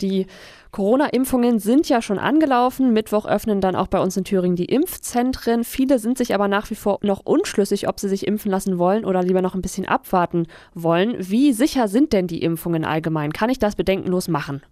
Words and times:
Die 0.00 0.26
Corona-Impfungen 0.72 1.58
sind 1.58 1.88
ja 1.88 2.02
schon 2.02 2.18
angelaufen. 2.18 2.92
Mittwoch 2.92 3.26
öffnen 3.26 3.60
dann 3.60 3.76
auch 3.76 3.86
bei 3.86 3.98
uns 3.98 4.16
in 4.16 4.24
Thüringen 4.24 4.56
die 4.56 4.66
Impfzentren. 4.66 5.64
Viele 5.64 5.98
sind 5.98 6.18
sich 6.18 6.34
aber 6.34 6.48
nach 6.48 6.70
wie 6.70 6.74
vor 6.74 6.98
noch 7.02 7.20
unschlüssig, 7.24 7.88
ob 7.88 7.98
sie 7.98 8.08
sich 8.08 8.26
impfen 8.26 8.50
lassen 8.50 8.78
wollen 8.78 9.06
oder 9.06 9.22
lieber 9.22 9.40
noch 9.40 9.54
ein 9.54 9.62
bisschen 9.62 9.88
abwarten 9.88 10.46
wollen. 10.74 11.16
Wie 11.18 11.52
sicher 11.52 11.88
sind 11.88 12.12
denn 12.12 12.26
die 12.26 12.42
Impfungen 12.42 12.84
allgemein? 12.84 13.32
Kann 13.32 13.48
ich 13.48 13.58
das 13.58 13.74
bedenkenlos 13.74 14.28
machen? 14.28 14.62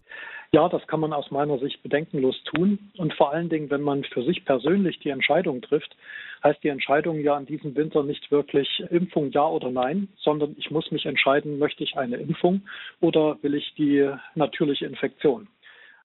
Ja, 0.52 0.68
das 0.68 0.86
kann 0.86 1.00
man 1.00 1.12
aus 1.12 1.30
meiner 1.30 1.58
Sicht 1.58 1.82
bedenkenlos 1.82 2.36
tun. 2.44 2.78
Und 2.96 3.14
vor 3.14 3.32
allen 3.32 3.48
Dingen, 3.48 3.70
wenn 3.70 3.82
man 3.82 4.04
für 4.04 4.22
sich 4.22 4.44
persönlich 4.44 5.00
die 5.00 5.08
Entscheidung 5.08 5.62
trifft, 5.62 5.96
heißt 6.44 6.62
die 6.62 6.68
Entscheidung 6.68 7.18
ja 7.20 7.36
in 7.38 7.46
diesem 7.46 7.74
Winter 7.74 8.02
nicht 8.02 8.30
wirklich 8.30 8.68
Impfung 8.90 9.30
ja 9.30 9.46
oder 9.46 9.70
nein, 9.70 10.08
sondern 10.18 10.54
ich 10.58 10.70
muss 10.70 10.90
mich 10.90 11.06
entscheiden, 11.06 11.58
möchte 11.58 11.82
ich 11.82 11.96
eine 11.96 12.16
Impfung 12.16 12.62
oder 13.00 13.38
will 13.42 13.54
ich 13.54 13.74
die 13.76 14.10
natürliche 14.34 14.86
Infektion. 14.86 15.48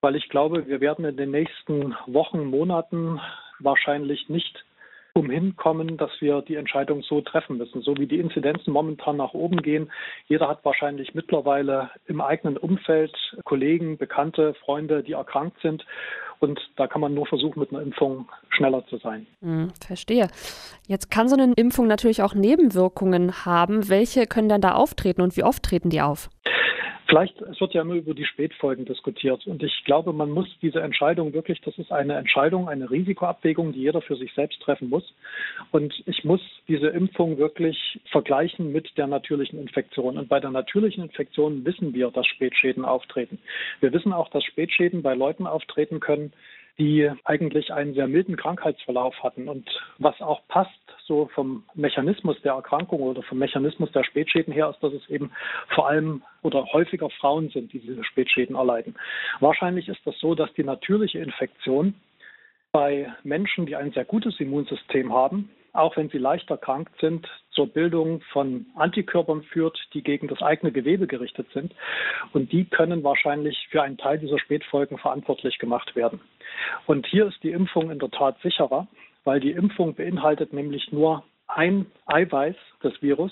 Weil 0.02 0.16
ich 0.16 0.30
glaube, 0.30 0.66
wir 0.68 0.80
werden 0.80 1.04
in 1.04 1.18
den 1.18 1.32
nächsten 1.32 1.94
Wochen, 2.08 2.46
Monaten 2.46 3.20
wahrscheinlich 3.60 4.30
nicht 4.30 4.64
umhin 5.20 5.56
kommen, 5.56 5.98
dass 5.98 6.12
wir 6.20 6.42
die 6.42 6.56
Entscheidung 6.56 7.04
so 7.04 7.22
treffen 7.22 7.58
müssen. 7.58 7.82
So 7.82 7.96
wie 7.98 8.08
die 8.08 8.20
Inzidenzen 8.20 8.72
momentan 8.74 9.18
nach 9.18 9.34
oben 9.34 9.62
gehen. 9.62 9.92
Jeder 10.28 10.48
hat 10.48 10.64
wahrscheinlich 10.64 11.14
mittlerweile 11.14 11.92
im 12.08 12.22
eigenen 12.22 12.58
Umfeld 12.58 13.16
Kollegen, 13.44 13.98
Bekannte, 13.98 14.54
Freunde, 14.66 15.04
die 15.04 15.14
erkrankt 15.14 15.62
sind. 15.62 15.86
Und 16.40 16.60
da 16.78 16.88
kann 16.88 17.02
man 17.02 17.14
nur 17.14 17.26
versuchen, 17.26 17.60
mit 17.60 17.72
einer 17.72 17.82
Impfung 17.82 18.30
schneller 18.50 18.86
zu 18.88 18.98
sein. 18.98 19.28
Hm, 19.42 19.74
verstehe. 19.86 20.28
Jetzt 20.88 21.12
kann 21.12 21.28
so 21.28 21.36
eine 21.36 21.54
Impfung 21.54 21.88
natürlich 21.88 22.24
auch 22.24 22.34
Nebenwirkungen 22.34 23.46
haben. 23.46 23.90
Welche 23.90 24.26
können 24.26 24.48
denn 24.48 24.62
da 24.62 24.74
auftreten 24.74 25.22
und 25.22 25.36
wie 25.36 25.44
oft 25.44 25.64
treten 25.64 25.90
die 25.90 26.02
auf? 26.02 26.30
Vielleicht, 27.10 27.42
es 27.42 27.60
wird 27.60 27.74
ja 27.74 27.82
immer 27.82 27.96
über 27.96 28.14
die 28.14 28.26
Spätfolgen 28.26 28.86
diskutiert. 28.86 29.48
Und 29.48 29.64
ich 29.64 29.84
glaube, 29.84 30.14
man 30.14 30.30
muss 30.30 30.48
diese 30.62 30.80
Entscheidung 30.82 31.34
wirklich, 31.34 31.60
das 31.62 31.76
ist 31.80 31.92
eine 31.92 32.14
Entscheidung, 32.14 32.70
eine 32.70 32.92
Risikoabwägung, 32.92 33.74
die 33.74 33.80
jeder 33.80 34.04
für 34.04 34.16
sich 34.16 34.32
selbst 34.36 34.62
treffen 34.62 34.90
muss. 34.90 35.12
Und 35.72 35.92
ich 36.06 36.24
muss 36.24 36.40
diese 36.68 36.90
Impfung 36.90 37.40
wirklich 37.40 38.00
vergleichen 38.12 38.72
mit 38.72 38.96
der 38.96 39.08
natürlichen 39.08 39.60
Infektion. 39.60 40.20
Und 40.20 40.30
bei 40.30 40.40
der 40.40 40.52
natürlichen 40.52 41.04
Infektion 41.04 41.66
wissen 41.66 41.96
wir, 41.96 42.12
dass 42.12 42.28
Spätschäden 42.28 42.86
auftreten. 42.86 43.40
Wir 43.80 43.92
wissen 43.92 44.14
auch, 44.14 44.30
dass 44.30 44.44
Spätschäden 44.44 45.02
bei 45.02 45.16
Leuten 45.16 45.48
auftreten 45.48 46.00
können, 46.00 46.32
die 46.80 47.12
eigentlich 47.26 47.74
einen 47.74 47.94
sehr 47.94 48.08
milden 48.08 48.38
Krankheitsverlauf 48.38 49.22
hatten. 49.22 49.50
Und 49.50 49.70
was 49.98 50.20
auch 50.22 50.48
passt, 50.48 50.72
so 51.06 51.30
vom 51.34 51.64
Mechanismus 51.74 52.42
der 52.42 52.54
Erkrankung 52.54 53.02
oder 53.02 53.22
vom 53.24 53.38
Mechanismus 53.38 53.92
der 53.92 54.04
Spätschäden 54.04 54.54
her, 54.54 54.70
ist, 54.70 54.82
dass 54.82 54.94
es 54.94 55.10
eben 55.10 55.32
vor 55.76 55.90
allem 55.90 56.24
oder 56.42 56.66
häufiger 56.72 57.10
Frauen 57.10 57.50
sind, 57.50 57.74
die 57.74 57.80
diese 57.80 58.04
Spätschäden 58.04 58.56
erleiden. 58.56 58.96
Wahrscheinlich 59.42 59.90
ist 59.90 60.00
das 60.06 60.18
so, 60.20 60.36
dass 60.36 60.54
die 60.54 60.64
natürliche 60.64 61.20
Infektion 61.20 61.96
bei 62.72 63.12
Menschen, 63.24 63.66
die 63.66 63.76
ein 63.76 63.92
sehr 63.92 64.06
gutes 64.06 64.40
Immunsystem 64.40 65.12
haben, 65.12 65.50
auch 65.74 65.98
wenn 65.98 66.10
sie 66.10 66.18
leicht 66.18 66.50
erkrankt 66.50 66.94
sind, 67.00 67.28
zur 67.60 67.68
Bildung 67.68 68.22
von 68.32 68.68
Antikörpern 68.76 69.44
führt, 69.44 69.78
die 69.94 70.02
gegen 70.02 70.30
das 70.30 70.42
eigene 70.42 70.72
Gewebe 70.72 71.08
gerichtet 71.08 71.46
sind. 71.54 71.76
Und 72.32 72.54
die 72.54 72.64
können 72.64 73.04
wahrscheinlich 73.04 73.68
für 73.70 73.82
einen 73.82 73.98
Teil 73.98 74.18
dieser 74.18 74.40
Spätfolgen 74.40 74.98
verantwortlich 74.98 75.58
gemacht 75.58 75.94
werden. 75.94 76.22
Und 76.88 77.06
hier 77.06 77.28
ist 77.28 77.44
die 77.44 77.52
Impfung 77.52 77.92
in 77.92 78.00
der 78.00 78.12
Tat 78.12 78.38
sicherer, 78.42 78.88
weil 79.26 79.42
die 79.42 79.52
Impfung 79.52 79.94
beinhaltet 79.94 80.54
nämlich 80.54 80.90
nur 80.94 81.26
ein 81.50 81.88
Eiweiß 82.06 82.56
des 82.84 83.02
Virus, 83.02 83.32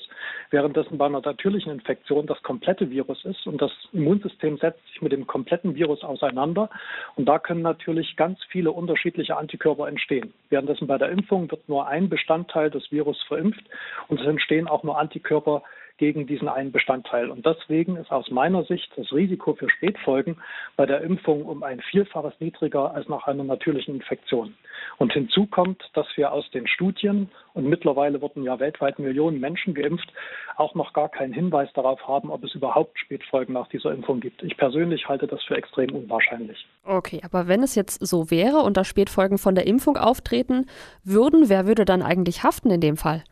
währenddessen 0.49 0.97
bei 0.97 1.05
einer 1.05 1.21
natürlichen 1.21 1.71
Infektion 1.71 2.25
das 2.25 2.41
komplette 2.43 2.89
Virus 2.89 3.23
ist 3.25 3.45
und 3.47 3.61
das 3.61 3.71
Immunsystem 3.93 4.57
setzt 4.57 4.85
sich 4.87 5.01
mit 5.01 5.11
dem 5.11 5.27
kompletten 5.27 5.75
Virus 5.75 6.03
auseinander 6.03 6.69
und 7.15 7.25
da 7.25 7.39
können 7.39 7.61
natürlich 7.61 8.15
ganz 8.15 8.39
viele 8.49 8.71
unterschiedliche 8.71 9.37
Antikörper 9.37 9.87
entstehen. 9.87 10.33
Währenddessen 10.49 10.87
bei 10.87 10.97
der 10.97 11.09
Impfung 11.09 11.49
wird 11.49 11.69
nur 11.69 11.87
ein 11.87 12.09
Bestandteil 12.09 12.69
des 12.69 12.91
Virus 12.91 13.21
verimpft 13.23 13.63
und 14.07 14.19
es 14.19 14.27
entstehen 14.27 14.67
auch 14.67 14.83
nur 14.83 14.97
Antikörper 14.97 15.63
gegen 15.97 16.27
diesen 16.27 16.47
einen 16.47 16.71
Bestandteil. 16.71 17.29
Und 17.29 17.45
deswegen 17.45 17.95
ist 17.97 18.11
aus 18.11 18.29
meiner 18.29 18.63
Sicht 18.63 18.91
das 18.95 19.11
Risiko 19.11 19.53
für 19.55 19.69
Spätfolgen 19.69 20.37
bei 20.75 20.85
der 20.85 21.01
Impfung 21.01 21.43
um 21.43 21.63
ein 21.63 21.81
Vielfaches 21.91 22.33
niedriger 22.39 22.93
als 22.93 23.07
nach 23.07 23.27
einer 23.27 23.43
natürlichen 23.43 23.95
Infektion. 23.95 24.55
Und 24.97 25.13
hinzu 25.13 25.47
kommt, 25.47 25.83
dass 25.93 26.07
wir 26.15 26.31
aus 26.31 26.49
den 26.51 26.67
Studien, 26.67 27.29
und 27.53 27.65
mittlerweile 27.65 28.21
wurden 28.21 28.43
ja 28.43 28.59
weltweit 28.59 28.99
Millionen 28.99 29.39
Menschen 29.39 29.73
geimpft, 29.73 30.11
auch 30.55 30.75
noch 30.75 30.93
gar 30.93 31.09
keinen 31.09 31.33
Hinweis 31.33 31.69
darauf 31.73 32.07
haben, 32.07 32.29
ob 32.29 32.43
es 32.43 32.53
überhaupt 32.53 32.97
Spätfolgen 32.99 33.53
nach 33.53 33.67
dieser 33.69 33.91
Impfung 33.91 34.19
gibt. 34.19 34.43
Ich 34.43 34.57
persönlich 34.57 35.07
halte 35.07 35.27
das 35.27 35.43
für 35.43 35.55
extrem 35.55 35.91
unwahrscheinlich. 35.91 36.65
Okay, 36.83 37.21
aber 37.23 37.47
wenn 37.47 37.63
es 37.63 37.75
jetzt 37.75 38.05
so 38.05 38.31
wäre 38.31 38.59
und 38.59 38.77
da 38.77 38.83
Spätfolgen 38.83 39.37
von 39.37 39.55
der 39.55 39.67
Impfung 39.67 39.97
auftreten 39.97 40.67
würden, 41.03 41.49
wer 41.49 41.67
würde 41.67 41.85
dann 41.85 42.01
eigentlich 42.01 42.43
haften 42.43 42.71
in 42.71 42.81
dem 42.81 42.97
Fall? 42.97 43.23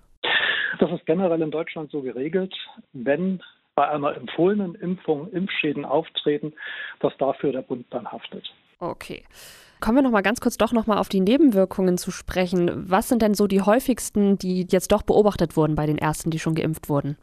Das 0.79 0.91
ist 0.91 1.05
generell 1.05 1.41
in 1.41 1.51
Deutschland 1.51 1.91
so 1.91 2.01
geregelt, 2.01 2.53
wenn 2.93 3.41
bei 3.75 3.89
einer 3.89 4.15
empfohlenen 4.15 4.75
Impfung 4.75 5.31
Impfschäden 5.31 5.85
auftreten, 5.85 6.53
dass 7.01 7.15
dafür 7.17 7.51
der 7.51 7.61
Bund 7.61 7.85
dann 7.89 8.11
haftet. 8.11 8.51
Okay. 8.79 9.23
Kommen 9.81 9.97
wir 9.97 10.03
noch 10.03 10.11
mal 10.11 10.21
ganz 10.21 10.39
kurz 10.39 10.57
doch 10.57 10.71
noch 10.71 10.87
mal 10.87 10.97
auf 10.97 11.09
die 11.09 11.19
Nebenwirkungen 11.19 11.97
zu 11.97 12.09
sprechen. 12.11 12.89
Was 12.89 13.09
sind 13.09 13.21
denn 13.21 13.33
so 13.33 13.45
die 13.45 13.61
häufigsten, 13.61 14.37
die 14.37 14.65
jetzt 14.69 14.91
doch 14.91 15.03
beobachtet 15.03 15.57
wurden 15.57 15.75
bei 15.75 15.85
den 15.85 15.97
ersten, 15.97 16.31
die 16.31 16.39
schon 16.39 16.55
geimpft 16.55 16.89
wurden? 16.89 17.17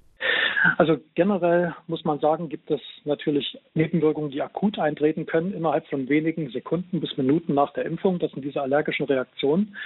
Also 0.78 0.98
generell 1.14 1.74
muss 1.88 2.04
man 2.04 2.20
sagen, 2.20 2.48
gibt 2.48 2.70
es 2.70 2.80
natürlich 3.04 3.58
Nebenwirkungen, 3.74 4.30
die 4.30 4.42
akut 4.42 4.78
eintreten 4.78 5.26
können 5.26 5.52
innerhalb 5.52 5.88
von 5.88 6.08
wenigen 6.08 6.50
Sekunden 6.50 7.00
bis 7.00 7.16
Minuten 7.16 7.54
nach 7.54 7.72
der 7.72 7.84
Impfung. 7.84 8.18
Das 8.18 8.30
sind 8.30 8.44
diese 8.44 8.62
allergischen 8.62 9.06
Reaktionen, 9.06 9.76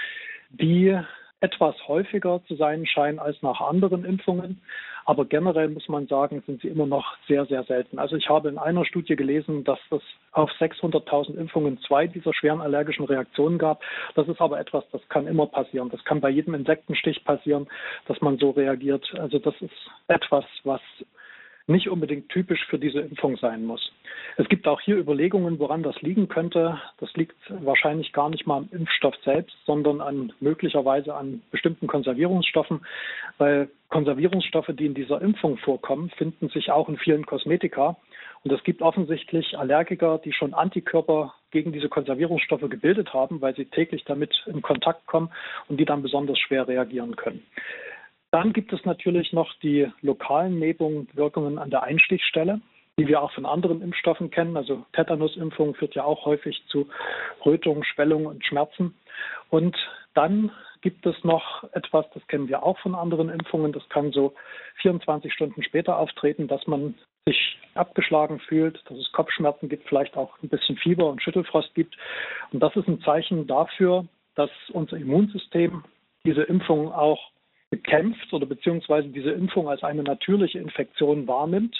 die 0.51 0.99
etwas 1.47 1.77
häufiger 1.87 2.41
zu 2.49 2.57
sein 2.57 2.87
scheinen 2.87 3.21
als 3.21 3.41
nach 3.41 3.61
anderen 3.61 4.05
Impfungen. 4.05 4.61
Aber 5.05 5.25
generell 5.25 5.69
muss 5.69 5.89
man 5.89 6.09
sagen, 6.09 6.43
sind 6.47 6.61
sie 6.61 6.69
immer 6.69 6.87
noch 6.87 7.17
sehr, 7.29 7.47
sehr 7.47 7.63
selten. 7.63 8.01
Also 8.01 8.17
ich 8.17 8.29
habe 8.29 8.49
in 8.49 8.59
einer 8.59 8.85
Studie 8.85 9.15
gelesen, 9.15 9.63
dass 9.63 9.79
es 9.91 10.03
auf 10.33 10.51
600.000 10.59 11.37
Impfungen 11.37 11.79
zwei 11.87 12.09
dieser 12.09 12.35
schweren 12.35 12.61
allergischen 12.61 13.05
Reaktionen 13.05 13.57
gab. 13.57 13.81
Das 14.17 14.27
ist 14.27 14.41
aber 14.41 14.59
etwas, 14.59 14.83
das 14.91 15.09
kann 15.09 15.29
immer 15.29 15.47
passieren. 15.47 15.91
Das 15.91 16.05
kann 16.05 16.21
bei 16.21 16.31
jedem 16.31 16.55
Insektenstich 16.55 17.25
passieren, 17.25 17.69
dass 18.09 18.21
man 18.21 18.37
so 18.39 18.51
reagiert. 18.51 19.07
Also 19.17 19.39
das 19.39 19.55
ist 19.61 19.91
etwas, 20.09 20.45
was 20.65 20.81
nicht 21.67 21.89
unbedingt 21.89 22.29
typisch 22.29 22.65
für 22.67 22.79
diese 22.79 23.01
Impfung 23.01 23.37
sein 23.37 23.65
muss. 23.65 23.93
Es 24.37 24.49
gibt 24.49 24.69
auch 24.69 24.81
hier 24.81 24.97
Überlegungen, 24.97 25.59
woran 25.59 25.83
das 25.83 26.01
liegen 26.01 26.29
könnte. 26.29 26.81
Das 26.99 27.13
liegt 27.15 27.37
wahrscheinlich 27.49 28.13
gar 28.13 28.31
nicht 28.31 28.47
mal 28.47 28.59
am 28.59 28.69
Impfstoff 28.71 29.15
selbst, 29.25 29.57
sondern 29.65 30.01
an 30.01 30.33
möglicherweise 30.41 31.15
an 31.15 31.43
bestimmten 31.51 31.87
Konservierungsstoffen, 31.87 32.87
weil 33.39 33.69
Konservierungsstoffe, 33.89 34.71
die 34.71 34.87
in 34.87 34.95
dieser 34.95 35.21
Impfung 35.21 35.59
vorkommen, 35.59 36.11
finden 36.11 36.49
sich 36.51 36.71
auch 36.71 36.89
in 36.89 36.99
vielen 36.99 37.27
Kosmetika. 37.27 37.97
Und 38.45 38.53
es 38.53 38.63
gibt 38.63 38.81
offensichtlich 38.81 39.59
Allergiker, 39.59 40.19
die 40.19 40.33
schon 40.33 40.55
Antikörper 40.55 41.35
gegen 41.51 41.73
diese 41.73 41.89
Konservierungsstoffe 41.89 42.69
gebildet 42.69 43.13
haben, 43.13 43.41
weil 43.41 43.57
sie 43.57 43.65
täglich 43.65 44.05
damit 44.05 44.45
in 44.47 44.63
Kontakt 44.63 45.07
kommen 45.07 45.31
und 45.69 45.81
die 45.81 45.85
dann 45.85 46.03
besonders 46.03 46.39
schwer 46.39 46.69
reagieren 46.69 47.17
können. 47.17 47.43
Dann 48.37 48.53
gibt 48.53 48.71
es 48.75 48.85
natürlich 48.85 49.33
noch 49.33 49.51
die 49.63 49.91
lokalen 50.03 50.59
Nebenwirkungen 50.59 51.59
an 51.59 51.71
der 51.71 51.85
Einstichstelle, 51.85 52.61
die 52.99 53.09
wir 53.09 53.23
auch 53.23 53.33
von 53.33 53.47
anderen 53.47 53.81
Impfstoffen 53.81 54.31
kennen. 54.31 54.59
Also 54.59 54.85
Tetanusimpfung 54.93 55.75
führt 55.75 55.95
ja 55.95 56.05
auch 56.05 56.27
häufig 56.27 56.63
zu 56.67 56.87
Rötung, 57.47 57.83
Schwellung 57.83 58.27
und 58.27 58.45
Schmerzen. 58.45 58.95
Und 59.49 59.75
dann 60.13 60.53
gibt 60.83 61.07
es 61.07 61.15
noch 61.25 61.65
etwas, 61.73 62.05
das 62.13 62.27
kennen 62.27 62.47
wir 62.47 62.63
auch 62.63 62.79
von 62.81 62.95
anderen 62.95 63.31
Impfungen. 63.31 63.73
Das 63.73 63.89
kann 63.89 64.13
so 64.13 64.35
24 64.83 65.33
Stunden 65.33 65.63
später 65.63 65.97
auftreten, 65.97 66.47
dass 66.47 66.67
man 66.67 66.95
sich 67.25 67.59
abgeschlagen 67.73 68.39
fühlt, 68.41 68.83
dass 68.91 68.99
es 68.99 69.13
Kopfschmerzen 69.13 69.71
gibt, 69.71 69.89
vielleicht 69.89 70.15
auch 70.15 70.37
ein 70.43 70.51
bisschen 70.51 70.77
Fieber 70.77 71.09
und 71.09 71.23
Schüttelfrost 71.23 71.75
gibt. 71.75 71.97
Und 72.53 72.63
das 72.63 72.77
ist 72.77 72.87
ein 72.87 73.01
Zeichen 73.01 73.47
dafür, 73.47 74.05
dass 74.35 74.51
unser 74.75 74.99
Immunsystem 74.99 75.85
diese 76.27 76.43
Impfung 76.43 76.93
auch 76.93 77.31
bekämpft 77.71 78.33
oder 78.33 78.47
beziehungsweise 78.47 79.09
diese 79.09 79.31
Impfung 79.31 79.69
als 79.69 79.83
eine 79.83 80.03
natürliche 80.03 80.59
Infektion 80.59 81.27
wahrnimmt. 81.27 81.77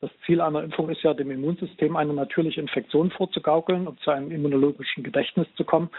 Das 0.00 0.10
Ziel 0.24 0.40
einer 0.40 0.62
Impfung 0.62 0.88
ist 0.88 1.02
ja, 1.02 1.12
dem 1.12 1.30
Immunsystem 1.30 1.94
eine 1.96 2.14
natürliche 2.14 2.60
Infektion 2.60 3.10
vorzugaukeln, 3.10 3.86
um 3.86 3.98
zu 3.98 4.10
einem 4.10 4.30
immunologischen 4.30 5.02
Gedächtnis 5.02 5.46
zu 5.56 5.64
kommen. 5.64 5.90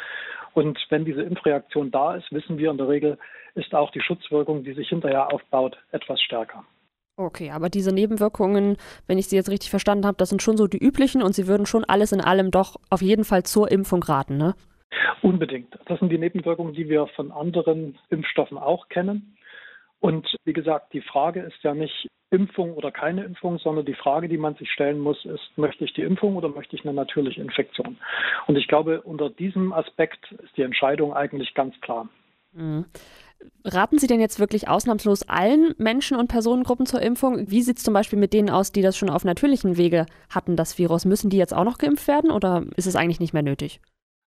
Und 0.54 0.80
wenn 0.90 1.06
diese 1.06 1.22
Impfreaktion 1.22 1.92
da 1.92 2.16
ist, 2.16 2.32
wissen 2.32 2.58
wir 2.58 2.72
in 2.72 2.78
der 2.78 2.88
Regel, 2.88 3.18
ist 3.54 3.74
auch 3.76 3.92
die 3.92 4.02
Schutzwirkung, 4.02 4.64
die 4.64 4.74
sich 4.74 4.90
hinterher 4.90 5.32
aufbaut, 5.32 5.78
etwas 5.92 6.20
stärker. 6.22 6.66
Okay, 7.18 7.52
aber 7.52 7.70
diese 7.70 7.94
Nebenwirkungen, 7.94 8.78
wenn 9.06 9.20
ich 9.20 9.28
Sie 9.28 9.36
jetzt 9.36 9.50
richtig 9.50 9.70
verstanden 9.70 10.08
habe, 10.08 10.18
das 10.18 10.30
sind 10.30 10.42
schon 10.42 10.58
so 10.58 10.68
die 10.68 10.80
üblichen 10.80 11.22
und 11.22 11.36
Sie 11.36 11.48
würden 11.48 11.66
schon 11.66 11.84
alles 11.84 12.12
in 12.12 12.22
allem 12.22 12.50
doch 12.50 12.78
auf 12.90 13.02
jeden 13.02 13.26
Fall 13.26 13.44
zur 13.44 13.72
Impfung 13.72 14.02
raten, 14.02 14.38
ne? 14.38 14.56
Unbedingt. 15.22 15.78
Das 15.86 16.00
sind 16.00 16.10
die 16.10 16.18
Nebenwirkungen, 16.18 16.74
die 16.74 16.90
wir 16.90 17.08
von 17.08 17.32
anderen 17.32 17.98
Impfstoffen 18.10 18.58
auch 18.58 18.90
kennen. 18.90 19.38
Und 20.00 20.28
wie 20.46 20.54
gesagt, 20.54 20.94
die 20.94 21.02
Frage 21.02 21.42
ist 21.42 21.62
ja 21.64 21.74
nicht 21.74 22.08
Impfung 22.32 22.74
oder 22.74 22.92
keine 22.92 23.24
Impfung, 23.24 23.60
sondern 23.60 23.86
die 23.86 23.94
Frage, 23.94 24.30
die 24.30 24.38
man 24.38 24.56
sich 24.56 24.72
stellen 24.72 25.00
muss, 25.00 25.24
ist, 25.26 25.52
möchte 25.58 25.84
ich 25.84 25.94
die 25.94 26.02
Impfung 26.02 26.38
oder 26.38 26.50
möchte 26.50 26.76
ich 26.76 26.84
eine 26.84 26.94
natürliche 26.94 27.42
Infektion? 27.42 27.98
Und 28.48 28.56
ich 28.58 28.68
glaube, 28.68 29.02
unter 29.02 29.30
diesem 29.30 29.74
Aspekt 29.74 30.32
ist 30.32 30.56
die 30.56 30.64
Entscheidung 30.64 31.14
eigentlich 31.14 31.54
ganz 31.54 31.80
klar. 31.82 32.08
Mhm. 32.54 32.86
Raten 33.66 33.98
Sie 33.98 34.08
denn 34.08 34.20
jetzt 34.20 34.40
wirklich 34.40 34.70
ausnahmslos 34.70 35.28
allen 35.28 35.74
Menschen 35.78 36.16
und 36.16 36.28
Personengruppen 36.28 36.86
zur 36.86 37.02
Impfung? 37.02 37.50
Wie 37.50 37.62
sieht 37.62 37.78
es 37.78 37.84
zum 37.84 37.94
Beispiel 37.94 38.20
mit 38.20 38.34
denen 38.34 38.50
aus, 38.50 38.72
die 38.72 38.82
das 38.82 38.98
schon 38.98 39.10
auf 39.10 39.26
natürlichen 39.26 39.78
Wege 39.78 40.06
hatten, 40.30 40.56
das 40.56 40.78
Virus? 40.78 41.06
Müssen 41.06 41.30
die 41.30 41.38
jetzt 41.38 41.54
auch 41.54 41.66
noch 41.66 41.80
geimpft 41.80 42.08
werden 42.08 42.32
oder 42.32 42.64
ist 42.76 42.86
es 42.86 42.96
eigentlich 42.96 43.20
nicht 43.20 43.34
mehr 43.34 43.44
nötig? 43.44 43.82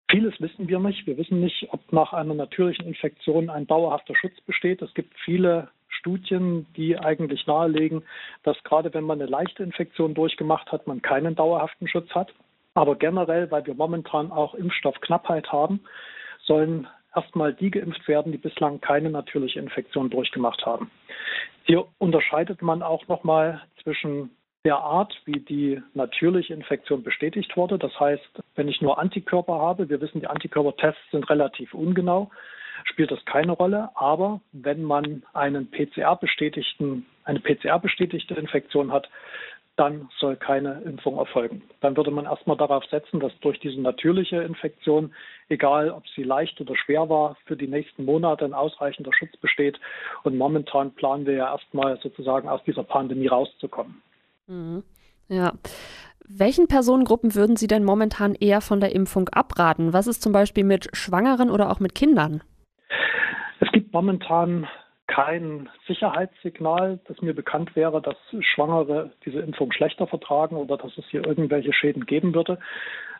Vieles 0.09 0.39
wissen 0.39 0.67
wir 0.67 0.79
nicht. 0.79 1.07
Wir 1.07 1.17
wissen 1.17 1.39
nicht, 1.39 1.67
ob 1.71 1.91
nach 1.91 2.13
einer 2.13 2.33
natürlichen 2.33 2.85
Infektion 2.85 3.49
ein 3.49 3.65
dauerhafter 3.67 4.15
Schutz 4.15 4.39
besteht. 4.41 4.81
Es 4.81 4.93
gibt 4.93 5.13
viele 5.25 5.69
Studien, 5.87 6.67
die 6.75 6.97
eigentlich 6.97 7.47
nahelegen, 7.47 8.03
dass 8.43 8.61
gerade 8.63 8.93
wenn 8.93 9.05
man 9.05 9.21
eine 9.21 9.29
leichte 9.29 9.63
Infektion 9.63 10.13
durchgemacht 10.13 10.71
hat, 10.71 10.85
man 10.87 11.01
keinen 11.01 11.35
dauerhaften 11.35 11.87
Schutz 11.87 12.09
hat. 12.11 12.33
Aber 12.75 12.95
generell, 12.95 13.49
weil 13.51 13.65
wir 13.65 13.75
momentan 13.75 14.31
auch 14.31 14.55
Impfstoffknappheit 14.55 15.51
haben, 15.51 15.81
sollen 16.41 16.87
erstmal 17.15 17.53
die 17.53 17.71
geimpft 17.71 18.07
werden, 18.07 18.31
die 18.31 18.37
bislang 18.37 18.81
keine 18.81 19.09
natürliche 19.09 19.59
Infektion 19.59 20.09
durchgemacht 20.09 20.65
haben. 20.65 20.91
Hier 21.63 21.85
unterscheidet 21.99 22.61
man 22.61 22.81
auch 22.81 23.07
nochmal 23.07 23.61
zwischen 23.83 24.31
der 24.65 24.77
Art, 24.77 25.13
wie 25.25 25.39
die 25.39 25.81
natürliche 25.93 26.53
Infektion 26.53 27.03
bestätigt 27.03 27.57
wurde. 27.57 27.77
Das 27.77 27.99
heißt, 27.99 28.41
wenn 28.55 28.67
ich 28.67 28.81
nur 28.81 28.97
Antikörper 28.97 29.59
habe, 29.59 29.89
wir 29.89 29.99
wissen, 29.99 30.21
die 30.21 30.27
Antikörpertests 30.27 31.11
sind 31.11 31.29
relativ 31.29 31.73
ungenau, 31.73 32.31
spielt 32.85 33.11
das 33.11 33.23
keine 33.25 33.51
Rolle. 33.51 33.89
Aber 33.95 34.39
wenn 34.53 34.83
man 34.83 35.23
einen 35.33 35.69
PCR-bestätigten, 35.69 37.05
eine 37.25 37.39
PCR-bestätigte 37.39 38.35
Infektion 38.35 38.91
hat, 38.91 39.09
dann 39.75 40.07
soll 40.19 40.35
keine 40.35 40.81
Impfung 40.85 41.17
erfolgen. 41.17 41.63
Dann 41.81 41.97
würde 41.97 42.11
man 42.11 42.25
erstmal 42.25 42.57
darauf 42.57 42.85
setzen, 42.85 43.19
dass 43.19 43.37
durch 43.39 43.59
diese 43.59 43.81
natürliche 43.81 44.37
Infektion, 44.43 45.13
egal 45.49 45.89
ob 45.89 46.07
sie 46.09 46.23
leicht 46.23 46.61
oder 46.61 46.75
schwer 46.75 47.09
war, 47.09 47.35
für 47.45 47.57
die 47.57 47.67
nächsten 47.67 48.05
Monate 48.05 48.45
ein 48.45 48.53
ausreichender 48.53 49.11
Schutz 49.13 49.35
besteht. 49.37 49.79
Und 50.23 50.37
momentan 50.37 50.93
planen 50.93 51.25
wir 51.25 51.33
ja 51.33 51.51
erstmal 51.51 51.99
sozusagen 52.01 52.47
aus 52.47 52.63
dieser 52.65 52.83
Pandemie 52.83 53.27
rauszukommen. 53.27 54.01
Mhm. 54.47 54.83
Ja. 55.27 55.53
Welchen 56.25 56.67
Personengruppen 56.67 57.35
würden 57.35 57.57
Sie 57.57 57.67
denn 57.67 57.83
momentan 57.83 58.33
eher 58.35 58.61
von 58.61 58.79
der 58.79 58.95
Impfung 58.95 59.29
abraten? 59.29 59.93
Was 59.93 60.07
ist 60.07 60.21
zum 60.21 60.31
Beispiel 60.31 60.63
mit 60.63 60.89
Schwangeren 60.95 61.49
oder 61.49 61.69
auch 61.69 61.79
mit 61.79 61.95
Kindern? 61.95 62.41
Es 63.59 63.71
gibt 63.71 63.93
momentan 63.93 64.67
kein 65.07 65.69
Sicherheitssignal, 65.85 66.99
das 67.07 67.21
mir 67.21 67.35
bekannt 67.35 67.75
wäre, 67.75 68.01
dass 68.01 68.15
Schwangere 68.39 69.11
diese 69.25 69.39
Impfung 69.39 69.71
schlechter 69.73 70.07
vertragen 70.07 70.55
oder 70.55 70.77
dass 70.77 70.97
es 70.97 71.05
hier 71.09 71.25
irgendwelche 71.25 71.73
Schäden 71.73 72.05
geben 72.05 72.33
würde. 72.33 72.57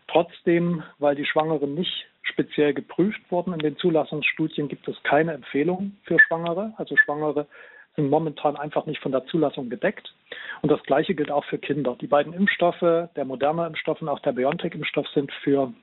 Trotzdem, 0.08 0.84
weil 1.00 1.16
die 1.16 1.26
Schwangeren 1.26 1.76
nicht 1.76 2.06
speziell 2.24 2.74
geprüft 2.74 3.22
wurden 3.30 3.54
in 3.54 3.60
den 3.60 3.78
Zulassungsstudien, 3.78 4.70
gibt 4.70 4.88
es 4.88 4.96
keine 5.04 5.34
Empfehlung 5.34 5.98
für 6.04 6.20
Schwangere. 6.20 6.74
Also 6.78 6.96
Schwangere 6.98 7.48
sind 7.96 8.10
momentan 8.10 8.56
einfach 8.56 8.86
nicht 8.86 9.02
von 9.02 9.12
der 9.12 9.26
Zulassung 9.26 9.70
gedeckt. 9.70 10.14
Und 10.62 10.72
das 10.72 10.82
Gleiche 10.84 11.14
gilt 11.14 11.32
auch 11.32 11.46
für 11.46 11.58
Kinder. 11.58 11.96
Die 12.00 12.08
beiden 12.08 12.34
Impfstoffe, 12.34 12.80
der 12.80 13.26
moderne 13.26 13.68
Impfstoff 13.68 14.02
und 14.02 14.10
auch 14.10 14.20
der 14.20 14.32
BioNTech-Impfstoff 14.32 15.08
sind 15.10 15.32
für 15.44 15.74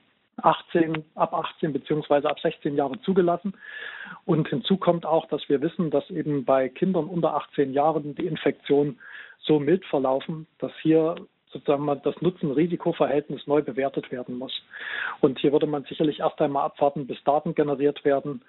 18, 0.41 1.03
ab 1.15 1.33
18 1.33 1.73
beziehungsweise 1.73 2.29
ab 2.29 2.39
16 2.39 2.75
Jahre 2.75 2.99
zugelassen. 3.01 3.53
Und 4.25 4.47
hinzu 4.49 4.77
kommt 4.77 5.05
auch, 5.05 5.27
dass 5.27 5.47
wir 5.49 5.61
wissen, 5.61 5.91
dass 5.91 6.09
eben 6.09 6.45
bei 6.45 6.69
Kindern 6.69 7.05
unter 7.05 7.35
18 7.35 7.73
Jahren 7.73 8.15
die 8.15 8.25
Infektionen 8.25 8.99
so 9.39 9.59
mild 9.59 9.85
verlaufen, 9.85 10.47
dass 10.59 10.71
hier 10.81 11.15
sozusagen 11.51 11.85
das 12.03 12.21
Nutzen-Risiko-Verhältnis 12.21 13.45
neu 13.45 13.61
bewertet 13.61 14.11
werden 14.11 14.37
muss. 14.37 14.53
Und 15.19 15.39
hier 15.39 15.51
würde 15.51 15.67
man 15.67 15.83
sicherlich 15.83 16.19
erst 16.19 16.41
einmal 16.41 16.63
abwarten, 16.63 17.07
bis 17.07 17.21
Daten 17.23 17.55
generiert 17.55 18.05
werden 18.05 18.41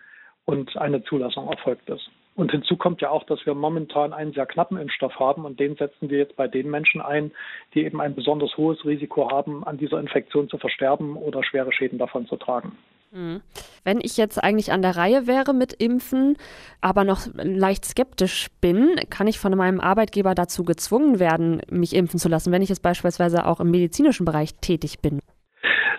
und 0.45 0.77
eine 0.77 1.03
Zulassung 1.05 1.49
erfolgt 1.49 1.89
ist. 1.89 2.11
Und 2.35 2.51
hinzu 2.51 2.77
kommt 2.77 3.03
ja 3.03 3.11
auch, 3.11 3.25
dass 3.25 3.45
wir 3.45 3.55
momentan 3.55 4.15
einen 4.15 4.33
sehr 4.33 4.47
knappen 4.47 4.79
Impfstoff 4.79 5.19
haben 5.19 5.45
und 5.45 5.61
den 5.61 5.77
setzen 5.77 6.09
wir 6.09 6.19
jetzt 6.19 6.37
bei 6.37 6.49
den 6.49 6.71
Menschen 6.71 7.03
ein, 7.03 7.31
die 7.75 7.85
eben 7.85 8.01
ein 8.01 8.15
besonders 8.15 8.57
hohes 8.57 8.85
Risiko 8.87 9.31
haben, 9.31 9.65
an 9.65 9.77
dieser 9.77 10.01
Infektion 10.01 10.49
zu 10.49 10.57
versterben 10.57 11.17
oder 11.17 11.45
schwere 11.45 11.73
Schäden 11.73 11.99
davon 11.99 12.27
zu 12.27 12.37
tragen. 12.37 12.79
Mhm. 13.11 13.43
Wenn 13.85 14.01
ich 14.01 14.17
jetzt 14.17 14.43
eigentlich 14.43 14.73
an 14.73 14.81
der 14.81 14.97
Reihe 14.97 15.27
wäre 15.27 15.53
mit 15.53 15.75
Impfen, 15.75 16.39
aber 16.81 17.05
noch 17.05 17.27
leicht 17.35 17.85
skeptisch 17.85 18.49
bin, 18.63 18.97
kann 19.11 19.27
ich 19.27 19.39
von 19.39 19.55
meinem 19.55 19.81
Arbeitgeber 19.81 20.35
dazu 20.35 20.65
gezwungen 20.65 21.21
werden, 21.21 21.61
mich 21.71 21.95
impfen 21.95 22.19
zu 22.19 22.31
lassen, 22.31 22.51
wenn 22.51 22.63
ich 22.63 22.71
jetzt 22.71 22.83
beispielsweise 22.83 23.47
auch 23.47 23.61
im 23.61 23.71
medizinischen 23.71 24.25
Bereich 24.25 24.55
tätig 24.63 25.01
bin? 25.03 25.21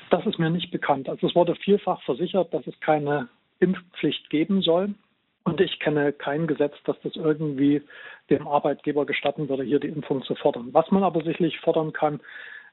Das 0.10 0.26
ist 0.26 0.40
mir 0.40 0.50
nicht 0.50 0.72
bekannt. 0.72 1.08
Also 1.08 1.28
es 1.28 1.36
wurde 1.36 1.56
vielfach 1.56 2.02
versichert, 2.04 2.52
dass 2.54 2.66
es 2.66 2.80
keine 2.80 3.30
Impfpflicht 3.60 4.30
geben 4.30 4.62
soll. 4.62 4.94
Und 5.46 5.60
ich 5.60 5.80
kenne 5.80 6.14
kein 6.14 6.48
Gesetz, 6.48 6.74
das 6.86 6.96
das 7.04 7.16
irgendwie 7.16 7.82
dem 8.30 8.48
Arbeitgeber 8.48 9.06
gestatten 9.06 9.50
würde, 9.50 9.64
hier 9.64 9.80
die 9.80 9.90
Impfung 9.90 10.24
zu 10.24 10.36
fordern. 10.36 10.70
Was 10.72 10.90
man 10.92 11.04
aber 11.04 11.22
sicherlich 11.22 11.60
fordern 11.60 11.92
kann, 11.92 12.22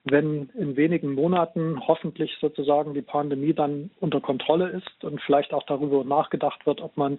wenn 0.04 0.48
in 0.54 0.76
wenigen 0.76 1.12
Monaten 1.14 1.86
hoffentlich 1.86 2.36
sozusagen 2.40 2.94
die 2.94 3.02
Pandemie 3.02 3.52
dann 3.52 3.90
unter 4.00 4.20
Kontrolle 4.20 4.68
ist 4.68 5.04
und 5.04 5.20
vielleicht 5.20 5.52
auch 5.52 5.64
darüber 5.64 6.04
nachgedacht 6.04 6.64
wird, 6.64 6.80
ob 6.80 6.96
man 6.96 7.18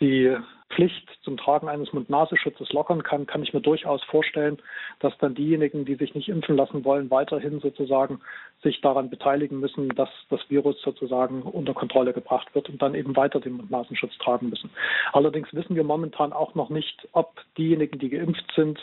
die 0.00 0.36
Pflicht 0.70 1.08
zum 1.22 1.36
Tragen 1.36 1.68
eines 1.68 1.92
Mund-Nasenschutzes 1.92 2.72
lockern 2.72 3.02
kann, 3.02 3.26
kann 3.26 3.42
ich 3.42 3.52
mir 3.52 3.60
durchaus 3.60 4.02
vorstellen, 4.04 4.58
dass 5.00 5.16
dann 5.18 5.34
diejenigen, 5.34 5.84
die 5.84 5.94
sich 5.94 6.14
nicht 6.14 6.28
impfen 6.28 6.56
lassen 6.56 6.84
wollen, 6.84 7.10
weiterhin 7.10 7.60
sozusagen 7.60 8.20
sich 8.62 8.80
daran 8.80 9.08
beteiligen 9.08 9.60
müssen, 9.60 9.88
dass 9.90 10.10
das 10.30 10.40
Virus 10.50 10.80
sozusagen 10.82 11.42
unter 11.42 11.74
Kontrolle 11.74 12.12
gebracht 12.12 12.54
wird 12.54 12.68
und 12.68 12.82
dann 12.82 12.94
eben 12.94 13.16
weiter 13.16 13.40
den 13.40 13.54
Mund-Nasenschutz 13.54 14.16
tragen 14.18 14.50
müssen. 14.50 14.70
Allerdings 15.12 15.52
wissen 15.54 15.74
wir 15.74 15.84
momentan 15.84 16.32
auch 16.32 16.54
noch 16.54 16.68
nicht, 16.68 17.08
ob 17.12 17.40
diejenigen, 17.56 17.98
die 17.98 18.10
geimpft 18.10 18.52
sind, 18.54 18.78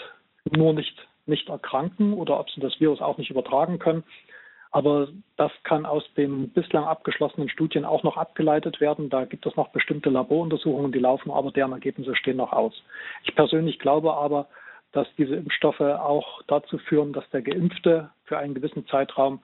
nur 0.51 0.73
nicht 0.73 1.07
nicht 1.27 1.49
erkranken 1.49 2.13
oder 2.13 2.39
ob 2.39 2.49
sie 2.51 2.61
das 2.61 2.79
Virus 2.79 3.01
auch 3.01 3.17
nicht 3.17 3.31
übertragen 3.31 3.79
können. 3.79 4.03
Aber 4.75 5.07
das 5.37 5.53
kann 5.63 5.85
aus 5.85 6.03
den 6.17 6.49
bislang 6.49 6.83
abgeschlossenen 6.83 7.47
Studien 7.47 7.85
auch 7.85 8.03
noch 8.03 8.17
abgeleitet 8.17 8.81
werden. 8.81 9.09
Da 9.09 9.23
gibt 9.23 9.45
es 9.45 9.55
noch 9.55 9.69
bestimmte 9.69 10.09
Laboruntersuchungen, 10.09 10.91
die 10.91 10.99
laufen, 10.99 11.31
aber 11.31 11.51
deren 11.51 11.71
Ergebnisse 11.71 12.13
stehen 12.17 12.35
noch 12.35 12.51
aus. 12.51 12.73
Ich 13.23 13.33
persönlich 13.35 13.79
glaube 13.79 14.13
aber, 14.13 14.49
dass 14.91 15.07
diese 15.17 15.35
Impfstoffe 15.35 15.79
auch 15.79 16.41
dazu 16.47 16.77
führen, 16.77 17.13
dass 17.13 17.23
der 17.29 17.41
Geimpfte 17.41 18.09
für 18.25 18.37
einen 18.37 18.53
gewissen 18.53 18.85
Zeitraum 18.87 19.39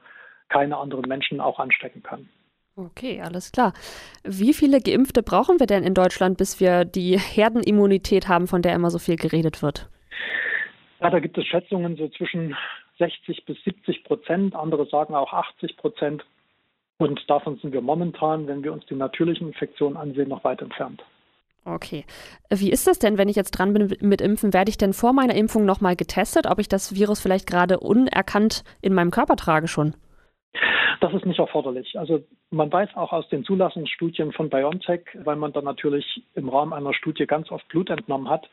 keine 0.50 0.76
anderen 0.76 1.08
Menschen 1.08 1.40
auch 1.40 1.60
anstecken 1.60 2.04
kann. 2.04 2.28
Okay, 2.76 3.22
alles 3.22 3.54
klar. 3.54 3.72
Wie 4.26 4.54
viele 4.54 4.82
Geimpfte 4.82 5.24
brauchen 5.24 5.62
wir 5.62 5.68
denn 5.68 5.86
in 5.86 5.94
Deutschland, 5.94 6.40
bis 6.40 6.60
wir 6.60 6.84
die 6.84 7.18
Herdenimmunität 7.18 8.28
haben, 8.28 8.48
von 8.48 8.62
der 8.62 8.76
immer 8.76 8.90
so 8.90 9.00
viel 9.00 9.16
geredet 9.16 9.64
wird? 9.64 9.90
Ja, 11.00 11.10
da 11.10 11.20
gibt 11.20 11.38
es 11.38 11.46
Schätzungen 11.48 11.96
so 11.96 12.10
zwischen 12.10 12.54
60 13.02 13.46
bis 13.46 13.58
70 13.64 14.04
Prozent, 14.04 14.56
andere 14.56 14.86
sagen 14.86 15.16
auch 15.16 15.34
80 15.34 15.76
Prozent. 15.78 16.24
Und 17.00 17.20
davon 17.28 17.58
sind 17.58 17.74
wir 17.74 17.82
momentan, 17.82 18.48
wenn 18.48 18.64
wir 18.64 18.72
uns 18.72 18.86
die 18.86 18.96
natürlichen 18.96 19.48
Infektionen 19.48 19.98
ansehen, 19.98 20.30
noch 20.30 20.44
weit 20.44 20.62
entfernt. 20.62 21.04
Okay. 21.66 22.06
Wie 22.50 22.72
ist 22.72 22.86
das 22.86 23.00
denn, 23.00 23.18
wenn 23.18 23.28
ich 23.28 23.36
jetzt 23.36 23.52
dran 23.52 23.74
bin 23.74 23.96
mit 24.02 24.22
Impfen? 24.22 24.54
Werde 24.54 24.70
ich 24.70 24.78
denn 24.78 24.94
vor 24.94 25.14
meiner 25.14 25.34
Impfung 25.34 25.66
nochmal 25.66 25.96
getestet, 25.96 26.46
ob 26.46 26.60
ich 26.60 26.70
das 26.70 26.94
Virus 26.94 27.20
vielleicht 27.20 27.48
gerade 27.48 27.80
unerkannt 27.80 28.64
in 28.82 28.94
meinem 28.94 29.12
Körper 29.12 29.36
trage 29.36 29.68
schon? 29.68 29.96
Das 31.02 31.12
ist 31.16 31.26
nicht 31.26 31.40
erforderlich. 31.40 31.98
Also 31.98 32.24
man 32.52 32.72
weiß 32.72 32.90
auch 32.94 33.12
aus 33.12 33.28
den 33.30 33.44
Zulassungsstudien 33.44 34.34
von 34.34 34.52
BioNTech, 34.52 35.02
weil 35.24 35.36
man 35.36 35.52
dann 35.52 35.64
natürlich 35.64 36.22
im 36.36 36.48
Rahmen 36.48 36.74
einer 36.74 36.94
Studie 36.94 37.26
ganz 37.26 37.50
oft 37.50 37.68
Blut 37.70 37.90
entnommen 37.90 38.30
hat, 38.30 38.48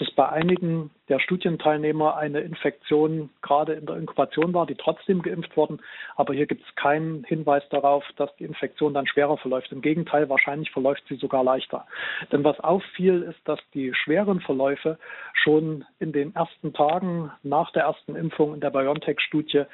dass 0.00 0.10
bei 0.10 0.28
einigen 0.28 0.90
der 1.08 1.20
Studienteilnehmer 1.20 2.16
eine 2.16 2.40
Infektion 2.40 3.30
gerade 3.40 3.74
in 3.74 3.86
der 3.86 3.98
Inkubation 3.98 4.52
war, 4.52 4.66
die 4.66 4.74
trotzdem 4.74 5.22
geimpft 5.22 5.56
wurden. 5.56 5.80
Aber 6.16 6.34
hier 6.34 6.46
gibt 6.46 6.66
es 6.66 6.74
keinen 6.74 7.22
Hinweis 7.22 7.62
darauf, 7.68 8.04
dass 8.16 8.34
die 8.34 8.44
Infektion 8.44 8.94
dann 8.94 9.06
schwerer 9.06 9.36
verläuft. 9.36 9.70
Im 9.70 9.80
Gegenteil, 9.80 10.28
wahrscheinlich 10.28 10.72
verläuft 10.72 11.04
sie 11.08 11.16
sogar 11.16 11.44
leichter. 11.44 11.86
Denn 12.32 12.42
was 12.42 12.58
auffiel, 12.58 13.22
ist, 13.22 13.38
dass 13.46 13.60
die 13.74 13.94
schweren 13.94 14.40
Verläufe 14.40 14.98
schon 15.34 15.84
in 16.00 16.10
den 16.10 16.34
ersten 16.34 16.72
Tagen 16.72 17.30
nach 17.44 17.70
der 17.70 17.84
ersten 17.84 18.16
Impfung 18.16 18.54
in 18.54 18.60
der 18.60 18.70
BioNTech-Studie 18.70 19.66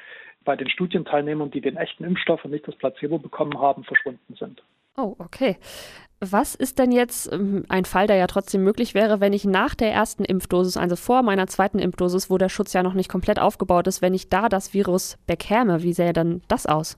bei 0.45 0.55
den 0.55 0.69
Studienteilnehmern, 0.69 1.51
die 1.51 1.61
den 1.61 1.77
echten 1.77 2.03
Impfstoff 2.03 2.43
und 2.45 2.51
nicht 2.51 2.67
das 2.67 2.75
Placebo 2.75 3.17
bekommen 3.17 3.59
haben, 3.59 3.83
verschwunden 3.83 4.35
sind. 4.35 4.61
Oh, 4.97 5.15
okay. 5.19 5.57
Was 6.21 6.53
ist 6.53 6.79
denn 6.79 6.91
jetzt 6.91 7.31
ähm, 7.31 7.63
ein 7.69 7.85
Fall, 7.85 8.07
der 8.07 8.17
ja 8.17 8.27
trotzdem 8.27 8.63
möglich 8.63 8.93
wäre, 8.93 9.21
wenn 9.21 9.31
ich 9.31 9.45
nach 9.45 9.73
der 9.73 9.91
ersten 9.91 10.25
Impfdosis, 10.25 10.75
also 10.75 10.97
vor 10.97 11.23
meiner 11.23 11.47
zweiten 11.47 11.79
Impfdosis, 11.79 12.29
wo 12.29 12.37
der 12.37 12.49
Schutz 12.49 12.73
ja 12.73 12.83
noch 12.83 12.93
nicht 12.93 13.09
komplett 13.09 13.39
aufgebaut 13.39 13.87
ist, 13.87 14.01
wenn 14.01 14.13
ich 14.13 14.29
da 14.29 14.49
das 14.49 14.73
Virus 14.73 15.17
bekäme? 15.27 15.81
Wie 15.83 15.93
sähe 15.93 16.11
dann 16.11 16.41
das 16.49 16.65
aus? 16.65 16.97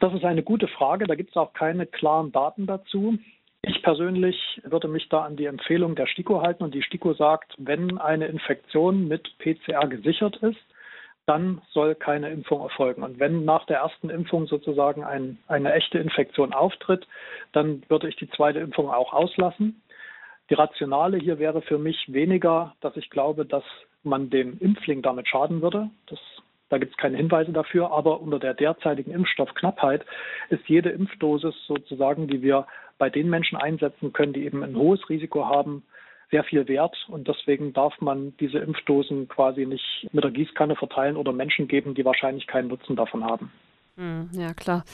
Das 0.00 0.14
ist 0.14 0.24
eine 0.24 0.44
gute 0.44 0.68
Frage. 0.68 1.08
Da 1.08 1.16
gibt 1.16 1.30
es 1.30 1.36
auch 1.36 1.52
keine 1.54 1.86
klaren 1.86 2.30
Daten 2.30 2.66
dazu. 2.66 3.18
Ich 3.62 3.82
persönlich 3.82 4.60
würde 4.62 4.86
mich 4.86 5.08
da 5.08 5.22
an 5.22 5.36
die 5.36 5.46
Empfehlung 5.46 5.96
der 5.96 6.06
STIKO 6.06 6.40
halten 6.42 6.62
und 6.62 6.74
die 6.74 6.82
STIKO 6.82 7.14
sagt, 7.14 7.54
wenn 7.58 7.98
eine 7.98 8.26
Infektion 8.26 9.08
mit 9.08 9.36
PCR 9.38 9.88
gesichert 9.88 10.36
ist, 10.36 10.60
dann 11.28 11.60
soll 11.72 11.94
keine 11.94 12.30
Impfung 12.30 12.62
erfolgen. 12.62 13.02
Und 13.02 13.20
wenn 13.20 13.44
nach 13.44 13.66
der 13.66 13.78
ersten 13.78 14.08
Impfung 14.08 14.46
sozusagen 14.46 15.04
ein, 15.04 15.38
eine 15.46 15.74
echte 15.74 15.98
Infektion 15.98 16.54
auftritt, 16.54 17.06
dann 17.52 17.82
würde 17.88 18.08
ich 18.08 18.16
die 18.16 18.30
zweite 18.30 18.60
Impfung 18.60 18.88
auch 18.88 19.12
auslassen. 19.12 19.82
Die 20.48 20.54
Rationale 20.54 21.18
hier 21.18 21.38
wäre 21.38 21.60
für 21.60 21.76
mich 21.76 22.02
weniger, 22.08 22.74
dass 22.80 22.96
ich 22.96 23.10
glaube, 23.10 23.44
dass 23.44 23.64
man 24.02 24.30
dem 24.30 24.56
Impfling 24.58 25.02
damit 25.02 25.28
schaden 25.28 25.60
würde. 25.60 25.90
Das, 26.06 26.18
da 26.70 26.78
gibt 26.78 26.92
es 26.92 26.96
keine 26.96 27.18
Hinweise 27.18 27.52
dafür, 27.52 27.92
aber 27.92 28.22
unter 28.22 28.38
der 28.38 28.54
derzeitigen 28.54 29.10
Impfstoffknappheit 29.10 30.06
ist 30.48 30.66
jede 30.66 30.88
Impfdosis 30.88 31.54
sozusagen, 31.66 32.28
die 32.28 32.40
wir 32.40 32.66
bei 32.96 33.10
den 33.10 33.28
Menschen 33.28 33.58
einsetzen 33.58 34.14
können, 34.14 34.32
die 34.32 34.46
eben 34.46 34.62
ein 34.62 34.76
hohes 34.76 35.10
Risiko 35.10 35.44
haben, 35.44 35.82
sehr 36.30 36.44
viel 36.44 36.68
wert 36.68 36.96
und 37.08 37.26
deswegen 37.26 37.72
darf 37.72 37.94
man 38.00 38.36
diese 38.38 38.58
Impfdosen 38.58 39.28
quasi 39.28 39.66
nicht 39.66 40.08
mit 40.12 40.24
der 40.24 40.30
Gießkanne 40.30 40.76
verteilen 40.76 41.16
oder 41.16 41.32
Menschen 41.32 41.68
geben, 41.68 41.94
die 41.94 42.04
wahrscheinlich 42.04 42.46
keinen 42.46 42.68
Nutzen 42.68 42.96
davon 42.96 43.24
haben. 43.24 43.50
Hm, 43.96 44.30
ja, 44.32 44.54
klar. 44.54 44.84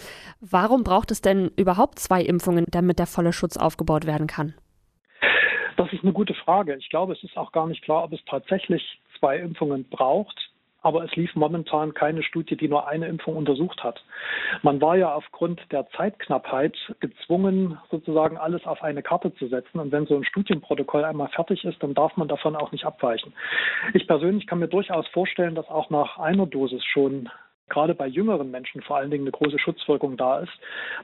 Warum 0.41 0.85
braucht 0.85 1.11
es 1.11 1.21
denn 1.21 1.50
überhaupt 1.57 1.99
zwei 1.99 2.23
Impfungen, 2.23 2.64
damit 2.71 2.99
der 2.99 3.07
volle 3.07 3.33
Schutz 3.33 3.57
aufgebaut 3.57 4.07
werden 4.07 4.26
kann? 4.26 4.55
Das 5.76 5.93
ist 5.93 6.05
eine 6.05 6.12
gute 6.12 6.35
Frage. 6.35 6.76
Ich 6.76 6.88
glaube, 6.88 7.12
es 7.12 7.23
ist 7.25 7.37
auch 7.37 7.53
gar 7.53 7.67
nicht 7.67 7.83
klar, 7.83 8.05
ob 8.05 8.12
es 8.12 8.25
tatsächlich 8.26 8.83
zwei 9.19 9.38
Impfungen 9.38 9.85
braucht 9.88 10.53
aber 10.85 11.03
es 11.03 11.17
lief 11.17 11.35
momentan 11.35 11.95
keine 11.95 12.23
Studie, 12.23 12.57
die 12.57 12.69
nur 12.69 12.87
eine 12.87 13.09
Impfung 13.09 13.37
untersucht 13.37 13.83
hat. 13.83 14.05
Man 14.62 14.83
war 14.83 14.97
ja 14.97 15.14
aufgrund 15.14 15.61
der 15.73 15.88
Zeitknappheit 15.97 16.76
gezwungen, 17.00 17.79
sozusagen 17.91 18.37
alles 18.37 18.67
auf 18.67 18.83
eine 18.83 19.03
Karte 19.03 19.35
zu 19.35 19.49
setzen. 19.49 19.81
Und 19.81 19.93
wenn 19.93 20.07
so 20.07 20.14
ein 20.14 20.25
Studienprotokoll 20.25 21.05
einmal 21.05 21.29
fertig 21.29 21.64
ist, 21.64 21.83
dann 21.83 21.95
darf 21.95 22.17
man 22.19 22.29
davon 22.29 22.55
auch 22.55 22.71
nicht 22.71 22.85
abweichen. 22.85 23.33
Ich 23.95 24.07
persönlich 24.07 24.47
kann 24.47 24.59
mir 24.59 24.69
durchaus 24.69 25.09
vorstellen, 25.09 25.55
dass 25.55 25.69
auch 25.69 25.88
nach 25.88 26.19
einer 26.19 26.47
Dosis 26.47 26.85
schon 26.85 27.31
gerade 27.71 27.95
bei 27.95 28.07
jüngeren 28.07 28.50
Menschen 28.50 28.83
vor 28.83 28.99
allen 28.99 29.11
Dingen 29.11 29.25
eine 29.25 29.33
große 29.33 29.59
Schutzwirkung 29.59 30.19
da 30.19 30.41
ist. 30.41 30.53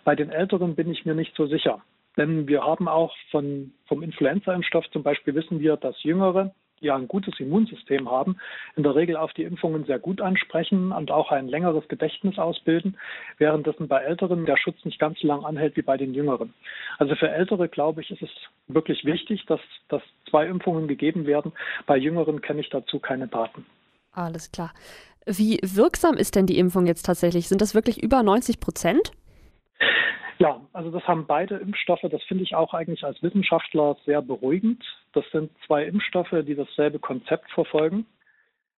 Bei 0.05 0.15
den 0.15 0.29
Älteren 0.29 0.75
bin 0.75 0.91
ich 0.91 1.07
mir 1.07 1.15
nicht 1.15 1.35
so 1.37 1.47
sicher. 1.47 1.81
Denn 2.19 2.47
wir 2.49 2.63
haben 2.63 2.87
auch 2.87 3.15
von, 3.31 3.73
vom 3.87 4.03
Influenza-Impfstoff 4.03 4.91
zum 4.91 5.03
Beispiel 5.03 5.35
wissen 5.35 5.61
wir, 5.61 5.79
dass 5.79 6.03
Jüngere 6.03 6.53
ja 6.81 6.97
ein 6.97 7.09
gutes 7.09 7.39
Immunsystem 7.39 8.11
haben, 8.11 8.37
in 8.77 8.83
der 8.83 8.95
Regel 8.95 9.17
auf 9.17 9.33
die 9.35 9.45
Impfungen 9.45 9.85
sehr 9.85 9.99
gut 9.99 10.21
ansprechen 10.21 10.93
und 10.93 11.11
auch 11.11 11.31
ein 11.31 11.49
längeres 11.49 11.87
Gedächtnis 11.89 12.39
ausbilden, 12.39 12.97
währenddessen 13.39 13.89
bei 13.89 14.01
Älteren 14.01 14.47
der 14.47 14.57
Schutz 14.57 14.85
nicht 14.85 14.99
ganz 14.99 15.21
so 15.21 15.27
lang 15.27 15.45
anhält 15.45 15.77
wie 15.77 15.83
bei 15.83 15.97
den 15.97 16.15
Jüngeren. 16.15 16.55
Also 16.99 17.15
für 17.15 17.31
Ältere, 17.31 17.69
glaube 17.69 18.01
ich, 18.01 18.11
ist 18.11 18.23
es 18.23 18.31
wirklich 18.69 19.05
wichtig, 19.05 19.45
dass, 19.47 19.61
dass 19.89 20.03
zwei 20.29 20.47
Impfungen 20.47 20.89
gegeben 20.89 21.27
werden. 21.27 21.53
Bei 21.87 21.97
Jüngeren 21.97 22.41
kenne 22.41 22.61
ich 22.61 22.71
dazu 22.71 22.99
keine 22.99 23.29
Daten. 23.29 23.67
Alles 24.13 24.51
klar. 24.51 24.73
Wie 25.27 25.61
wirksam 25.63 26.17
ist 26.17 26.35
denn 26.35 26.47
die 26.47 26.59
Impfung 26.59 26.87
jetzt 26.87 27.05
tatsächlich? 27.05 27.49
Sind 27.49 27.61
das 27.61 27.75
wirklich 27.75 28.03
über 28.03 28.23
90 28.23 28.59
Prozent? 28.59 29.13
Ja, 30.41 30.59
also 30.73 30.91
das 30.91 31.07
haben 31.07 31.27
beide 31.27 31.57
Impfstoffe. 31.57 32.01
Das 32.11 32.23
finde 32.23 32.45
ich 32.45 32.55
auch 32.55 32.73
eigentlich 32.73 33.05
als 33.05 33.23
Wissenschaftler 33.23 33.99
sehr 34.07 34.23
beruhigend. 34.23 34.83
Das 35.13 35.25
sind 35.33 35.51
zwei 35.67 35.85
Impfstoffe, 35.85 36.35
die 36.47 36.55
dasselbe 36.55 36.99
Konzept 36.99 37.51
verfolgen 37.51 38.07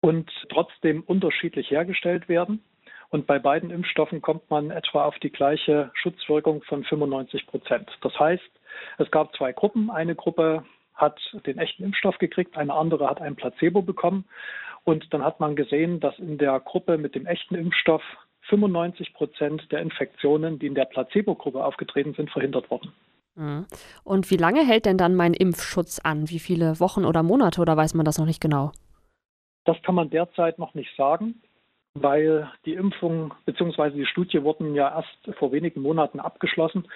und 0.00 0.28
trotzdem 0.48 1.04
unterschiedlich 1.04 1.70
hergestellt 1.70 2.28
werden. 2.28 2.64
Und 3.10 3.28
bei 3.28 3.38
beiden 3.38 3.70
Impfstoffen 3.70 4.20
kommt 4.20 4.50
man 4.50 4.72
etwa 4.72 5.04
auf 5.04 5.16
die 5.20 5.30
gleiche 5.30 5.92
Schutzwirkung 5.94 6.62
von 6.64 6.82
95 6.82 7.46
Prozent. 7.46 7.88
Das 8.00 8.18
heißt, 8.18 8.50
es 8.98 9.08
gab 9.12 9.32
zwei 9.36 9.52
Gruppen. 9.52 9.88
Eine 9.88 10.16
Gruppe 10.16 10.64
hat 10.96 11.20
den 11.46 11.58
echten 11.58 11.84
Impfstoff 11.84 12.18
gekriegt, 12.18 12.56
eine 12.56 12.74
andere 12.74 13.08
hat 13.08 13.20
ein 13.20 13.36
Placebo 13.36 13.82
bekommen. 13.82 14.24
Und 14.82 15.14
dann 15.14 15.24
hat 15.24 15.38
man 15.38 15.54
gesehen, 15.54 16.00
dass 16.00 16.18
in 16.18 16.38
der 16.38 16.58
Gruppe 16.58 16.98
mit 16.98 17.14
dem 17.14 17.26
echten 17.26 17.54
Impfstoff 17.54 18.02
95 18.48 19.14
Prozent 19.14 19.70
der 19.70 19.80
Infektionen, 19.80 20.58
die 20.58 20.66
in 20.66 20.74
der 20.74 20.84
Placebo-Gruppe 20.84 21.64
aufgetreten 21.64 22.14
sind, 22.14 22.30
verhindert 22.30 22.70
wurden. 22.70 22.92
Mhm. 23.34 23.66
Und 24.04 24.30
wie 24.30 24.36
lange 24.36 24.66
hält 24.66 24.86
denn 24.86 24.98
dann 24.98 25.14
mein 25.14 25.34
Impfschutz 25.34 26.00
an? 26.00 26.28
Wie 26.28 26.38
viele 26.38 26.80
Wochen 26.80 27.04
oder 27.04 27.22
Monate 27.22 27.60
oder 27.60 27.76
weiß 27.76 27.94
man 27.94 28.04
das 28.04 28.18
noch 28.18 28.26
nicht 28.26 28.40
genau? 28.40 28.72
Das 29.64 29.80
kann 29.82 29.94
man 29.94 30.10
derzeit 30.10 30.58
noch 30.58 30.74
nicht 30.74 30.94
sagen 30.96 31.40
weil 31.94 32.50
die 32.64 32.74
Impfung 32.74 33.34
bzw. 33.44 33.90
die 33.90 34.06
Studie 34.06 34.42
wurden 34.42 34.74
ja 34.74 34.88
erst 34.88 35.38
vor 35.38 35.52
wenigen 35.52 35.82
Monaten 35.82 36.20
abgeschlossen 36.20 36.88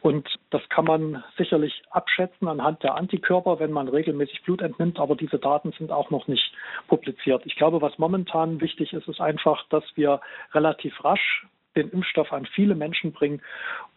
und 0.00 0.28
das 0.50 0.62
kann 0.68 0.84
man 0.84 1.24
sicherlich 1.36 1.82
abschätzen 1.90 2.46
anhand 2.46 2.82
der 2.82 2.94
Antikörper, 2.94 3.58
wenn 3.58 3.72
man 3.72 3.88
regelmäßig 3.88 4.42
Blut 4.42 4.62
entnimmt, 4.62 5.00
aber 5.00 5.16
diese 5.16 5.38
Daten 5.38 5.72
sind 5.72 5.90
auch 5.90 6.10
noch 6.10 6.28
nicht 6.28 6.52
publiziert. 6.86 7.42
Ich 7.46 7.56
glaube, 7.56 7.82
was 7.82 7.98
momentan 7.98 8.60
wichtig 8.60 8.92
ist, 8.92 9.08
ist 9.08 9.20
einfach, 9.20 9.66
dass 9.70 9.84
wir 9.96 10.20
relativ 10.52 11.04
rasch 11.04 11.46
den 11.74 11.90
Impfstoff 11.90 12.32
an 12.32 12.46
viele 12.46 12.76
Menschen 12.76 13.12
bringen, 13.12 13.42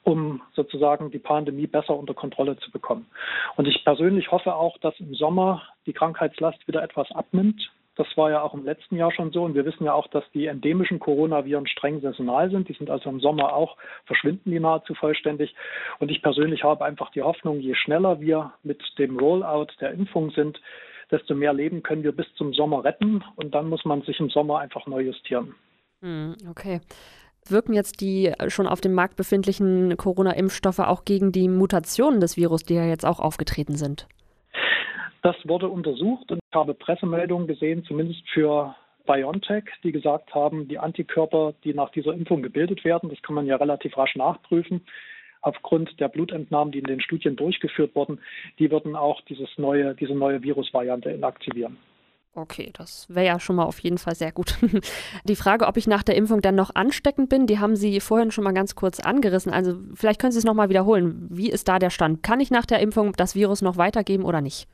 um 0.04 0.42
sozusagen 0.54 1.12
die 1.12 1.20
Pandemie 1.20 1.68
besser 1.68 1.96
unter 1.96 2.16
Kontrolle 2.16 2.58
zu 2.58 2.72
bekommen. 2.72 3.06
Und 3.56 3.68
ich 3.68 3.84
persönlich 3.84 4.32
hoffe 4.32 4.56
auch, 4.56 4.78
dass 4.80 5.00
im 5.00 5.14
Sommer 5.14 5.62
die 5.86 5.94
Krankheitslast 5.94 6.68
wieder 6.68 6.82
etwas 6.82 7.12
abnimmt. 7.12 7.70
Das 7.98 8.08
war 8.16 8.30
ja 8.30 8.42
auch 8.42 8.54
im 8.54 8.64
letzten 8.64 8.96
Jahr 8.96 9.12
schon 9.12 9.32
so. 9.32 9.44
Und 9.44 9.56
wir 9.56 9.66
wissen 9.66 9.84
ja 9.84 9.94
auch, 9.94 10.08
dass 10.08 10.24
die 10.34 10.46
endemischen 10.46 11.00
Coronaviren 11.00 11.68
streng 11.68 12.00
saisonal 12.00 12.50
sind. 12.52 12.70
Die 12.70 12.74
sind 12.74 12.90
also 12.90 13.10
im 13.10 13.20
Sommer 13.20 13.54
auch, 13.54 13.76
verschwinden 14.06 14.52
die 14.52 14.60
nahezu 14.60 14.94
vollständig. 14.94 15.56
Und 16.00 16.10
ich 16.10 16.22
persönlich 16.22 16.64
habe 16.64 16.86
einfach 16.86 17.12
die 17.12 17.24
Hoffnung, 17.24 17.60
je 17.60 17.76
schneller 17.76 18.22
wir 18.22 18.54
mit 18.64 18.82
dem 18.98 19.18
Rollout 19.18 19.68
der 19.82 19.92
Impfung 19.92 20.32
sind, 20.32 20.62
desto 21.12 21.34
mehr 21.34 21.54
Leben 21.54 21.84
können 21.84 22.04
wir 22.04 22.12
bis 22.12 22.28
zum 22.36 22.54
Sommer 22.54 22.84
retten. 22.84 23.24
Und 23.36 23.56
dann 23.56 23.68
muss 23.68 23.84
man 23.84 24.04
sich 24.04 24.20
im 24.20 24.30
Sommer 24.30 24.60
einfach 24.60 24.86
neu 24.88 25.02
justieren. 25.02 25.56
Hm, 26.02 26.36
okay 26.50 26.80
wirken 27.50 27.74
jetzt 27.74 28.02
die 28.02 28.34
schon 28.48 28.68
auf 28.68 28.82
dem 28.82 28.94
Markt 28.94 29.16
befindlichen 29.16 29.96
Corona-Impfstoffe 29.98 30.80
auch 30.80 31.06
gegen 31.06 31.32
die 31.32 31.48
Mutationen 31.48 32.20
des 32.20 32.38
Virus, 32.38 32.64
die 32.64 32.76
ja 32.76 32.86
jetzt 32.86 33.06
auch 33.06 33.20
aufgetreten 33.20 33.76
sind? 33.76 34.08
Das 35.22 35.36
wurde 35.46 35.68
untersucht 35.68 36.32
und 36.32 36.40
ich 36.50 36.56
habe 36.56 36.74
Pressemeldungen 36.74 37.48
gesehen, 37.48 37.84
zumindest 37.86 38.22
für 38.30 38.76
BioNTech, 39.08 39.64
die 39.84 39.92
gesagt 39.92 40.34
haben, 40.36 40.68
die 40.68 40.78
Antikörper, 40.78 41.54
die 41.64 41.74
nach 41.74 41.92
dieser 41.92 42.14
Impfung 42.14 42.44
gebildet 42.44 42.84
werden, 42.84 43.10
das 43.10 43.22
kann 43.22 43.36
man 43.36 43.46
ja 43.46 43.56
relativ 43.56 43.98
rasch 43.98 44.16
nachprüfen, 44.16 44.82
aufgrund 45.42 46.00
der 46.00 46.10
Blutentnahmen, 46.10 46.72
die 46.72 46.80
in 46.80 46.86
den 46.86 47.02
Studien 47.02 47.36
durchgeführt 47.36 47.96
wurden, 47.96 48.20
die 48.60 48.70
würden 48.70 48.96
auch 48.96 49.22
dieses 49.22 49.50
neue, 49.58 49.96
diese 49.96 50.14
neue 50.14 50.44
Virusvariante 50.44 51.10
inaktivieren. 51.10 51.78
Okay, 52.36 52.72
das 52.74 53.08
wäre 53.10 53.26
ja 53.26 53.40
schon 53.40 53.56
mal 53.56 53.66
auf 53.66 53.80
jeden 53.80 53.98
Fall 53.98 54.14
sehr 54.14 54.32
gut. 54.32 54.60
Die 55.24 55.36
Frage, 55.36 55.66
ob 55.66 55.76
ich 55.76 55.88
nach 55.88 56.04
der 56.04 56.16
Impfung 56.16 56.40
dann 56.40 56.54
noch 56.54 56.76
ansteckend 56.76 57.30
bin, 57.30 57.48
die 57.48 57.58
haben 57.58 57.76
Sie 57.76 58.00
vorhin 58.00 58.30
schon 58.30 58.44
mal 58.44 58.54
ganz 58.54 58.76
kurz 58.76 59.00
angerissen. 59.00 59.52
Also 59.52 59.80
vielleicht 59.96 60.22
können 60.22 60.32
Sie 60.32 60.38
es 60.38 60.46
noch 60.46 60.54
mal 60.54 60.70
wiederholen. 60.70 61.26
Wie 61.32 61.50
ist 61.50 61.68
da 61.68 61.80
der 61.80 61.90
Stand? 61.90 62.22
Kann 62.22 62.40
ich 62.40 62.52
nach 62.52 62.68
der 62.68 62.80
Impfung 62.80 63.14
das 63.14 63.34
Virus 63.34 63.64
noch 63.64 63.78
weitergeben 63.78 64.24
oder 64.24 64.42
nicht? 64.42 64.68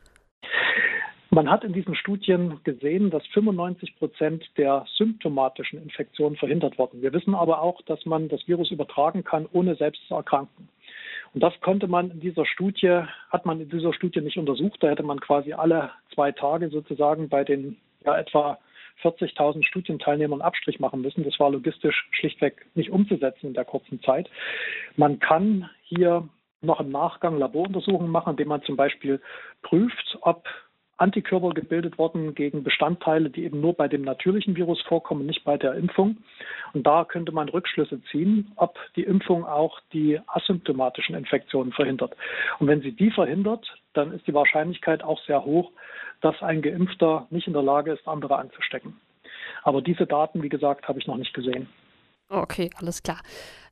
Man 1.33 1.49
hat 1.49 1.63
in 1.63 1.73
diesen 1.73 1.95
Studien 1.95 2.59
gesehen, 2.63 3.09
dass 3.09 3.25
95 3.33 3.95
Prozent 3.95 4.45
der 4.55 4.85
symptomatischen 4.97 5.81
Infektionen 5.81 6.35
verhindert 6.35 6.77
wurden. 6.77 7.01
Wir 7.01 7.11
wissen 7.11 7.33
aber 7.33 7.63
auch, 7.63 7.81
dass 7.81 8.05
man 8.05 8.29
das 8.29 8.47
Virus 8.47 8.69
übertragen 8.69 9.23
kann, 9.23 9.47
ohne 9.51 9.73
selbst 9.73 10.07
zu 10.07 10.13
erkranken. 10.13 10.69
Und 11.33 11.41
das 11.41 11.59
konnte 11.61 11.87
man 11.87 12.11
in 12.11 12.19
dieser 12.19 12.45
Studie, 12.45 13.01
hat 13.31 13.47
man 13.47 13.59
in 13.59 13.69
dieser 13.69 13.93
Studie 13.93 14.21
nicht 14.21 14.37
untersucht. 14.37 14.83
Da 14.83 14.89
hätte 14.89 15.01
man 15.01 15.19
quasi 15.19 15.53
alle 15.53 15.89
zwei 16.13 16.31
Tage 16.31 16.69
sozusagen 16.69 17.29
bei 17.29 17.43
den 17.43 17.77
ja, 18.05 18.15
etwa 18.15 18.59
40.000 19.01 19.65
Studienteilnehmern 19.65 20.43
Abstrich 20.43 20.79
machen 20.79 21.01
müssen. 21.01 21.23
Das 21.23 21.39
war 21.39 21.49
logistisch 21.49 22.09
schlichtweg 22.11 22.67
nicht 22.75 22.91
umzusetzen 22.91 23.47
in 23.47 23.53
der 23.55 23.65
kurzen 23.65 23.99
Zeit. 24.03 24.29
Man 24.97 25.17
kann 25.17 25.67
hier 25.81 26.29
noch 26.61 26.79
im 26.79 26.91
Nachgang 26.91 27.39
Laboruntersuchungen 27.39 28.11
machen, 28.11 28.31
indem 28.31 28.49
man 28.49 28.61
zum 28.61 28.75
Beispiel 28.75 29.19
prüft, 29.63 30.19
ob 30.21 30.47
Antikörper 31.03 31.49
gebildet 31.49 31.97
worden 31.97 32.33
gegen 32.33 32.63
Bestandteile, 32.63 33.29
die 33.29 33.43
eben 33.43 33.59
nur 33.59 33.73
bei 33.73 33.89
dem 33.89 34.03
natürlichen 34.03 34.55
Virus 34.55 34.81
vorkommen, 34.83 35.25
nicht 35.25 35.43
bei 35.43 35.57
der 35.57 35.73
Impfung. 35.73 36.17
Und 36.73 36.87
da 36.87 37.03
könnte 37.03 37.33
man 37.33 37.49
Rückschlüsse 37.49 38.01
ziehen, 38.09 38.53
ob 38.55 38.79
die 38.95 39.03
Impfung 39.03 39.45
auch 39.45 39.81
die 39.91 40.19
asymptomatischen 40.27 41.15
Infektionen 41.15 41.73
verhindert. 41.73 42.15
Und 42.59 42.67
wenn 42.67 42.81
sie 42.81 42.93
die 42.93 43.11
verhindert, 43.11 43.67
dann 43.91 44.13
ist 44.13 44.25
die 44.27 44.33
Wahrscheinlichkeit 44.33 45.03
auch 45.03 45.21
sehr 45.25 45.43
hoch, 45.43 45.71
dass 46.21 46.41
ein 46.41 46.61
Geimpfter 46.61 47.27
nicht 47.31 47.47
in 47.47 47.53
der 47.53 47.63
Lage 47.63 47.91
ist, 47.91 48.07
andere 48.07 48.37
anzustecken. 48.37 48.95
Aber 49.63 49.81
diese 49.81 50.07
Daten, 50.07 50.41
wie 50.41 50.49
gesagt, 50.49 50.87
habe 50.87 50.99
ich 50.99 51.07
noch 51.07 51.17
nicht 51.17 51.33
gesehen. 51.33 51.67
Okay, 52.29 52.69
alles 52.77 53.03
klar. 53.03 53.19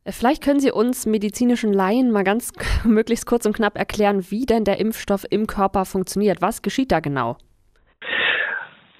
Äh, 0.03 0.11
vielleicht 0.11 0.43
können 0.43 0.59
Sie 0.59 0.71
uns 0.71 1.05
medizinischen 1.05 1.73
Laien 1.73 2.11
mal 2.11 2.23
ganz 2.23 2.53
möglichst 2.85 3.25
kurz 3.25 3.45
und 3.45 3.55
knapp 3.55 3.77
erklären, 3.77 4.25
wie 4.29 4.45
denn 4.45 4.63
der 4.63 4.79
Impfstoff 4.79 5.25
im 5.29 5.47
Körper 5.47 5.85
funktioniert. 5.85 6.41
Was 6.41 6.61
geschieht 6.61 6.91
da 6.91 6.99
genau? 6.99 7.37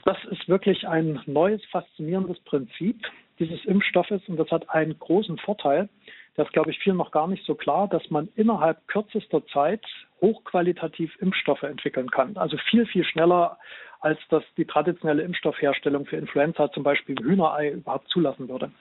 Das 0.05 0.17
ist 0.31 0.47
wirklich 0.47 0.87
ein 0.87 1.21
neues, 1.27 1.61
faszinierendes 1.71 2.39
Prinzip 2.39 3.05
dieses 3.39 3.63
Impfstoffes 3.65 4.21
und 4.27 4.37
das 4.37 4.49
hat 4.51 4.69
einen 4.69 4.97
großen 4.97 5.37
Vorteil. 5.37 5.89
das 6.35 6.47
ist, 6.47 6.53
glaube 6.53 6.71
ich, 6.71 6.79
vielen 6.79 6.97
noch 6.97 7.11
gar 7.11 7.27
nicht 7.27 7.45
so 7.45 7.55
klar, 7.55 7.87
dass 7.87 8.09
man 8.09 8.29
innerhalb 8.35 8.87
kürzester 8.87 9.45
Zeit 9.47 9.83
hochqualitativ 10.21 11.15
Impfstoffe 11.19 11.63
entwickeln 11.63 12.09
kann. 12.09 12.37
Also 12.37 12.57
viel, 12.69 12.85
viel 12.85 13.03
schneller, 13.03 13.57
als 13.99 14.19
das 14.29 14.43
die 14.57 14.65
traditionelle 14.65 15.23
Impfstoffherstellung 15.23 16.05
für 16.05 16.17
Influenza, 16.17 16.71
zum 16.71 16.83
Beispiel 16.83 17.15
Hühnerei, 17.17 17.71
überhaupt 17.71 18.07
zulassen 18.09 18.47
würde. 18.49 18.71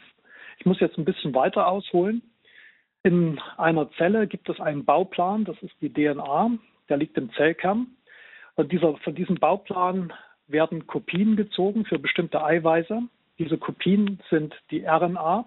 Ich 0.60 0.66
muss 0.66 0.78
jetzt 0.78 0.98
ein 0.98 1.06
bisschen 1.06 1.34
weiter 1.34 1.66
ausholen. 1.66 2.22
In 3.02 3.40
einer 3.56 3.90
Zelle 3.92 4.26
gibt 4.26 4.50
es 4.50 4.60
einen 4.60 4.84
Bauplan, 4.84 5.46
das 5.46 5.56
ist 5.62 5.74
die 5.80 5.90
DNA, 5.90 6.50
der 6.90 6.98
liegt 6.98 7.16
im 7.16 7.32
Zellkern. 7.32 7.86
Und 8.56 8.70
dieser, 8.70 8.94
von 8.98 9.14
diesem 9.14 9.36
Bauplan 9.36 10.12
werden 10.48 10.86
Kopien 10.86 11.36
gezogen 11.36 11.86
für 11.86 11.98
bestimmte 11.98 12.44
Eiweiße. 12.44 13.00
Diese 13.38 13.56
Kopien 13.56 14.20
sind 14.28 14.54
die 14.70 14.84
RNA. 14.84 15.46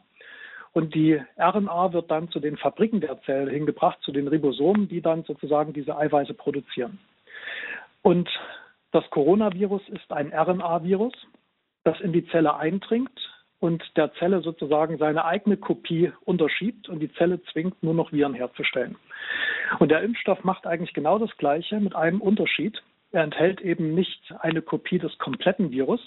Und 0.71 0.95
die 0.95 1.21
RNA 1.37 1.93
wird 1.93 2.09
dann 2.09 2.29
zu 2.29 2.39
den 2.39 2.57
Fabriken 2.57 2.99
der 2.99 3.21
Zelle 3.21 3.51
hingebracht, 3.51 3.99
zu 4.01 4.11
den 4.11 4.27
Ribosomen, 4.27 4.87
die 4.87 5.01
dann 5.01 5.23
sozusagen 5.25 5.73
diese 5.73 5.95
Eiweiße 5.95 6.33
produzieren. 6.33 6.97
Und 8.01 8.27
das 8.91 9.07
Coronavirus 9.11 9.87
ist 9.89 10.11
ein 10.11 10.33
RNA-Virus, 10.33 11.13
das 11.83 11.99
in 11.99 12.13
die 12.13 12.25
Zelle 12.29 12.55
eindringt 12.55 13.11
und 13.63 13.81
der 13.95 14.13
Zelle 14.15 14.41
sozusagen 14.41 14.97
seine 14.97 15.23
eigene 15.23 15.55
Kopie 15.55 16.11
unterschiebt 16.25 16.89
und 16.89 16.99
die 16.99 17.13
Zelle 17.13 17.41
zwingt, 17.43 17.81
nur 17.81 17.93
noch 17.93 18.11
Viren 18.11 18.33
herzustellen. 18.33 18.97
Und 19.79 19.89
der 19.89 20.01
Impfstoff 20.01 20.43
macht 20.43 20.67
eigentlich 20.67 20.93
genau 20.93 21.17
das 21.17 21.31
Gleiche 21.37 21.79
mit 21.79 21.95
einem 21.95 22.19
Unterschied. 22.19 22.83
Er 23.13 23.23
enthält 23.23 23.61
eben 23.61 23.95
nicht 23.95 24.19
eine 24.41 24.61
Kopie 24.61 24.99
des 24.99 25.17
kompletten 25.17 25.71
Virus, 25.71 26.01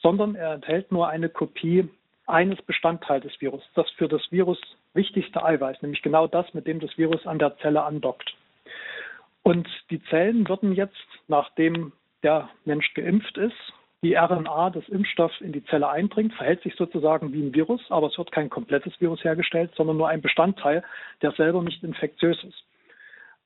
sondern 0.00 0.36
er 0.36 0.52
enthält 0.52 0.92
nur 0.92 1.08
eine 1.08 1.28
Kopie 1.28 1.88
eines 2.28 2.62
Bestandteils 2.62 3.24
des 3.24 3.40
Virus, 3.40 3.64
das 3.74 3.90
für 3.96 4.06
das 4.06 4.22
Virus 4.30 4.60
wichtigste 4.94 5.44
Eiweiß, 5.44 5.82
nämlich 5.82 6.02
genau 6.02 6.28
das, 6.28 6.54
mit 6.54 6.68
dem 6.68 6.78
das 6.78 6.96
Virus 6.96 7.26
an 7.26 7.40
der 7.40 7.56
Zelle 7.58 7.82
andockt. 7.82 8.32
Und 9.42 9.68
die 9.90 10.00
Zellen 10.04 10.48
würden 10.48 10.72
jetzt, 10.72 11.08
nachdem 11.26 11.90
der 12.22 12.48
Mensch 12.64 12.94
geimpft 12.94 13.38
ist, 13.38 13.72
die 14.02 14.14
RNA 14.14 14.70
des 14.70 14.88
Impfstoffs 14.88 15.40
in 15.40 15.52
die 15.52 15.64
Zelle 15.64 15.88
einbringt, 15.88 16.34
verhält 16.34 16.62
sich 16.62 16.74
sozusagen 16.76 17.32
wie 17.32 17.42
ein 17.42 17.54
Virus, 17.54 17.80
aber 17.90 18.08
es 18.08 18.18
wird 18.18 18.30
kein 18.30 18.50
komplettes 18.50 19.00
Virus 19.00 19.24
hergestellt, 19.24 19.72
sondern 19.76 19.96
nur 19.96 20.08
ein 20.08 20.22
Bestandteil, 20.22 20.84
der 21.22 21.32
selber 21.32 21.62
nicht 21.62 21.82
infektiös 21.82 22.42
ist. 22.44 22.64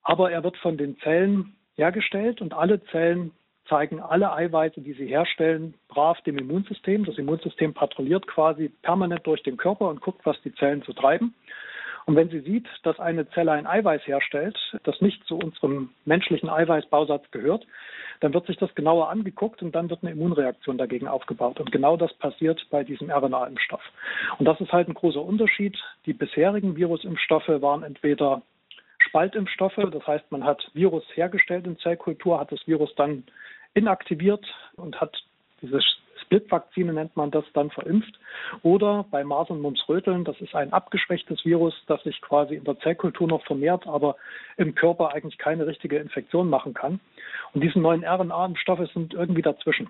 Aber 0.02 0.30
er 0.30 0.42
wird 0.42 0.56
von 0.58 0.76
den 0.76 0.98
Zellen 0.98 1.54
hergestellt 1.76 2.40
und 2.40 2.52
alle 2.52 2.82
Zellen 2.86 3.32
zeigen 3.68 4.00
alle 4.00 4.32
Eiweiße, 4.32 4.80
die 4.80 4.94
sie 4.94 5.06
herstellen, 5.06 5.74
brav 5.88 6.20
dem 6.22 6.38
Immunsystem. 6.38 7.04
Das 7.04 7.16
Immunsystem 7.18 7.72
patrouilliert 7.72 8.26
quasi 8.26 8.68
permanent 8.82 9.26
durch 9.26 9.42
den 9.42 9.56
Körper 9.56 9.88
und 9.88 10.00
guckt, 10.00 10.26
was 10.26 10.40
die 10.42 10.54
Zellen 10.54 10.82
so 10.84 10.92
treiben. 10.92 11.34
Und 12.06 12.16
wenn 12.16 12.30
sie 12.30 12.40
sieht, 12.40 12.66
dass 12.82 12.98
eine 12.98 13.28
Zelle 13.30 13.52
ein 13.52 13.66
Eiweiß 13.66 14.06
herstellt, 14.06 14.58
das 14.84 15.00
nicht 15.00 15.24
zu 15.26 15.36
unserem 15.36 15.90
menschlichen 16.04 16.48
Eiweißbausatz 16.48 17.30
gehört, 17.30 17.66
dann 18.20 18.34
wird 18.34 18.46
sich 18.46 18.58
das 18.58 18.74
genauer 18.74 19.08
angeguckt 19.08 19.62
und 19.62 19.74
dann 19.74 19.88
wird 19.88 20.02
eine 20.02 20.12
Immunreaktion 20.12 20.76
dagegen 20.76 21.08
aufgebaut. 21.08 21.58
Und 21.58 21.72
genau 21.72 21.96
das 21.96 22.12
passiert 22.14 22.64
bei 22.70 22.84
diesem 22.84 23.10
RNA-Impfstoff. 23.10 23.82
Und 24.38 24.44
das 24.44 24.60
ist 24.60 24.72
halt 24.72 24.88
ein 24.88 24.94
großer 24.94 25.22
Unterschied. 25.22 25.76
Die 26.06 26.12
bisherigen 26.12 26.76
Virusimpfstoffe 26.76 27.48
waren 27.48 27.82
entweder 27.82 28.42
Spaltimpfstoffe, 28.98 29.80
das 29.90 30.06
heißt, 30.06 30.30
man 30.30 30.44
hat 30.44 30.70
Virus 30.74 31.04
hergestellt 31.14 31.66
in 31.66 31.78
Zellkultur, 31.78 32.38
hat 32.38 32.52
das 32.52 32.66
Virus 32.66 32.94
dann 32.96 33.24
inaktiviert 33.72 34.44
und 34.76 35.00
hat 35.00 35.16
diese 35.62 35.80
Split-Vakzine 36.30 36.92
nennt 36.92 37.16
man 37.16 37.32
das 37.32 37.44
dann 37.54 37.70
verimpft. 37.70 38.18
Oder 38.62 39.04
bei 39.10 39.24
Masern, 39.24 39.60
Mumps, 39.60 39.88
Röteln, 39.88 40.24
das 40.24 40.40
ist 40.40 40.54
ein 40.54 40.72
abgeschwächtes 40.72 41.44
Virus, 41.44 41.74
das 41.88 42.00
sich 42.04 42.20
quasi 42.20 42.54
in 42.54 42.64
der 42.64 42.78
Zellkultur 42.78 43.26
noch 43.26 43.44
vermehrt, 43.44 43.86
aber 43.88 44.14
im 44.56 44.76
Körper 44.76 45.12
eigentlich 45.12 45.38
keine 45.38 45.66
richtige 45.66 45.98
Infektion 45.98 46.48
machen 46.48 46.72
kann. 46.72 47.00
Und 47.52 47.64
diese 47.64 47.80
neuen 47.80 48.04
RNA-Stoffe 48.04 48.88
sind 48.94 49.12
irgendwie 49.12 49.42
dazwischen. 49.42 49.88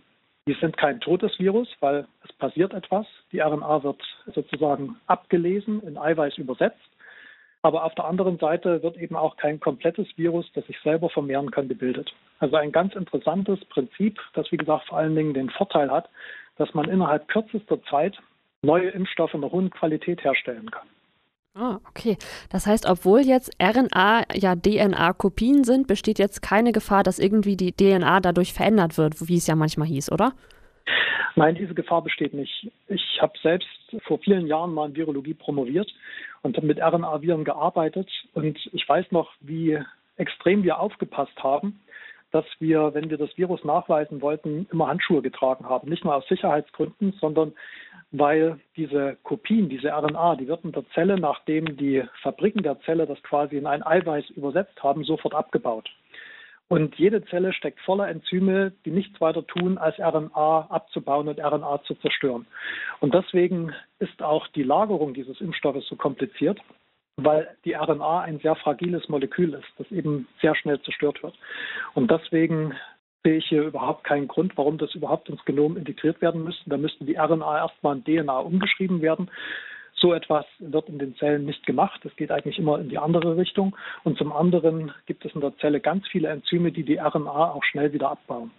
Die 0.49 0.55
sind 0.55 0.79
kein 0.79 1.01
totes 1.01 1.39
Virus, 1.39 1.69
weil 1.81 2.07
es 2.25 2.33
passiert 2.33 2.73
etwas. 2.73 3.07
Die 3.33 3.41
RNA 3.41 3.83
wird 3.83 4.03
sozusagen 4.35 4.97
abgelesen, 5.07 5.83
in 5.83 5.99
Eiweiß 5.99 6.39
übersetzt. 6.39 6.81
Aber 7.63 7.85
auf 7.85 7.95
der 7.95 8.07
anderen 8.07 8.39
Seite 8.39 8.83
wird 8.83 8.97
eben 8.97 9.17
auch 9.17 9.37
kein 9.37 9.61
komplettes 9.61 10.07
Virus, 10.17 10.51
das 10.55 10.67
sich 10.67 10.79
selber 10.83 11.11
vermehren 11.11 11.51
kann, 11.51 11.69
gebildet. 11.69 12.11
Also 12.39 12.57
ein 12.57 12.73
ganz 12.73 12.95
interessantes 12.95 13.63
Prinzip, 13.67 14.19
das 14.35 14.51
wie 14.51 14.57
gesagt 14.57 14.87
vor 14.89 14.99
allen 14.99 15.15
Dingen 15.15 15.35
den 15.35 15.51
Vorteil 15.51 15.91
hat, 15.91 16.09
dass 16.57 16.73
man 16.73 16.89
innerhalb 16.89 17.29
kürzester 17.29 17.83
Zeit 17.85 18.17
neue 18.63 18.89
Impfstoffe 18.91 19.35
in 19.35 19.43
einer 19.43 19.53
hohen 19.53 19.71
Qualität 19.71 20.25
herstellen 20.25 20.71
kann. 20.71 20.87
Ah, 21.55 21.81
okay. 21.89 22.17
Das 22.51 22.67
heißt, 22.67 22.89
obwohl 22.89 23.21
jetzt 23.21 23.51
RNA 23.61 24.25
ja 24.35 24.55
DNA-Kopien 24.55 25.65
sind, 25.65 25.87
besteht 25.89 26.19
jetzt 26.19 26.43
keine 26.43 26.73
Gefahr, 26.73 27.03
dass 27.03 27.19
irgendwie 27.19 27.57
die 27.57 27.73
DNA 27.73 28.21
dadurch 28.21 28.53
verändert 28.53 28.97
wird, 28.97 29.29
wie 29.29 29.37
es 29.37 29.47
ja 29.47 29.57
manchmal 29.57 29.89
hieß, 29.89 30.13
oder? 30.13 30.33
Nein, 31.37 31.55
diese 31.57 31.75
Gefahr 31.75 32.03
besteht 32.03 32.35
nicht. 32.35 32.71
Ich 32.89 33.19
habe 33.21 33.33
selbst 33.43 33.69
vor 34.05 34.19
vielen 34.19 34.47
Jahren 34.47 34.73
mal 34.73 34.89
in 34.89 34.97
Virologie 34.97 35.35
promoviert 35.35 35.91
und 36.43 36.57
habe 36.57 36.67
mit 36.67 36.79
RNA-Viren 36.79 37.45
gearbeitet. 37.45 38.11
Und 38.35 38.59
ich 38.73 38.89
weiß 38.89 39.11
noch, 39.11 39.33
wie 39.41 39.79
extrem 40.17 40.63
wir 40.63 40.79
aufgepasst 40.81 41.43
haben, 41.43 41.81
dass 42.31 42.45
wir, 42.59 42.95
wenn 42.95 43.11
wir 43.11 43.19
das 43.19 43.37
Virus 43.37 43.65
nachweisen 43.65 44.21
wollten, 44.21 44.67
immer 44.71 44.89
Handschuhe 44.89 45.23
getragen 45.23 45.69
haben. 45.69 45.89
Nicht 45.89 46.05
nur 46.05 46.15
aus 46.15 46.29
Sicherheitsgründen, 46.29 47.13
sondern 47.21 47.53
weil 48.13 48.59
diese 48.77 49.17
Kopien, 49.23 49.69
diese 49.69 49.89
RNA, 49.89 50.37
die 50.37 50.49
wird 50.49 50.65
in 50.65 50.73
der 50.73 50.89
Zelle, 50.95 51.19
nachdem 51.19 51.77
die 51.77 52.03
Fabriken 52.23 52.63
der 52.63 52.81
Zelle 52.81 53.07
das 53.07 53.23
quasi 53.23 53.57
in 53.57 53.67
ein 53.67 53.85
Eiweiß 53.85 54.31
übersetzt 54.31 54.83
haben, 54.83 55.05
sofort 55.05 55.35
abgebaut. 55.35 55.89
Und 56.71 56.95
jede 57.01 57.25
Zelle 57.25 57.53
steckt 57.53 57.81
voller 57.81 58.09
Enzyme, 58.09 58.73
die 58.85 58.93
nichts 58.93 59.21
weiter 59.21 59.45
tun, 59.45 59.77
als 59.77 59.99
RNA 59.99 60.69
abzubauen 60.71 61.27
und 61.27 61.41
RNA 61.41 61.83
zu 61.83 61.97
zerstören. 61.97 62.47
Und 63.01 63.13
deswegen 63.13 63.75
ist 63.99 64.23
auch 64.23 64.47
die 64.49 64.63
Lagerung 64.63 65.13
dieses 65.13 65.41
Impfstoffes 65.41 65.89
so 65.89 65.97
kompliziert, 65.97 66.61
weil 67.17 67.49
die 67.65 67.73
RNA 67.73 68.21
ein 68.21 68.39
sehr 68.39 68.55
fragiles 68.55 69.09
Molekül 69.09 69.55
ist, 69.55 69.67
das 69.79 69.91
eben 69.91 70.29
sehr 70.41 70.55
schnell 70.55 70.81
zerstört 70.83 71.21
wird. 71.25 71.35
Und 71.95 72.09
deswegen 72.09 72.77
sehe 73.25 73.39
ich 73.39 73.47
hier 73.49 73.65
überhaupt 73.65 74.05
keinen 74.05 74.29
Grund, 74.29 74.57
warum 74.57 74.79
das 74.79 74.95
überhaupt 74.95 75.29
ins 75.29 75.45
Genom 75.45 75.77
integriert 75.77 76.23
werden 76.23 76.45
müsste. 76.45 76.71
Da 76.71 76.77
müssten 76.77 77.05
die 77.05 77.17
RNA 77.17 77.59
erstmal 77.59 77.97
in 77.97 78.05
DNA 78.05 78.39
umgeschrieben 78.39 79.03
werden. 79.03 79.29
So 80.01 80.15
etwas 80.15 80.47
wird 80.59 80.89
in 80.89 80.99
den 80.99 81.15
Zellen 81.17 81.45
nicht 81.45 81.67
gemacht. 81.67 82.01
Das 82.05 82.17
geht 82.17 82.31
eigentlich 82.31 82.59
immer 82.59 82.79
in 82.79 82.89
die 82.89 82.99
andere 82.99 83.37
Richtung. 83.37 83.77
Und 84.03 84.17
zum 84.17 84.33
anderen 84.33 84.93
gibt 85.07 85.25
es 85.25 85.35
in 85.35 85.43
der 85.43 85.57
Zelle 85.59 85.81
ganz 85.81 86.09
viele 86.09 86.29
Enzyme, 86.29 86.73
die 86.73 86.85
die 86.85 86.97
RNA 86.97 87.51
auch 87.51 87.65
schnell 87.65 87.93
wieder 87.93 88.11
abbauen. 88.11 88.51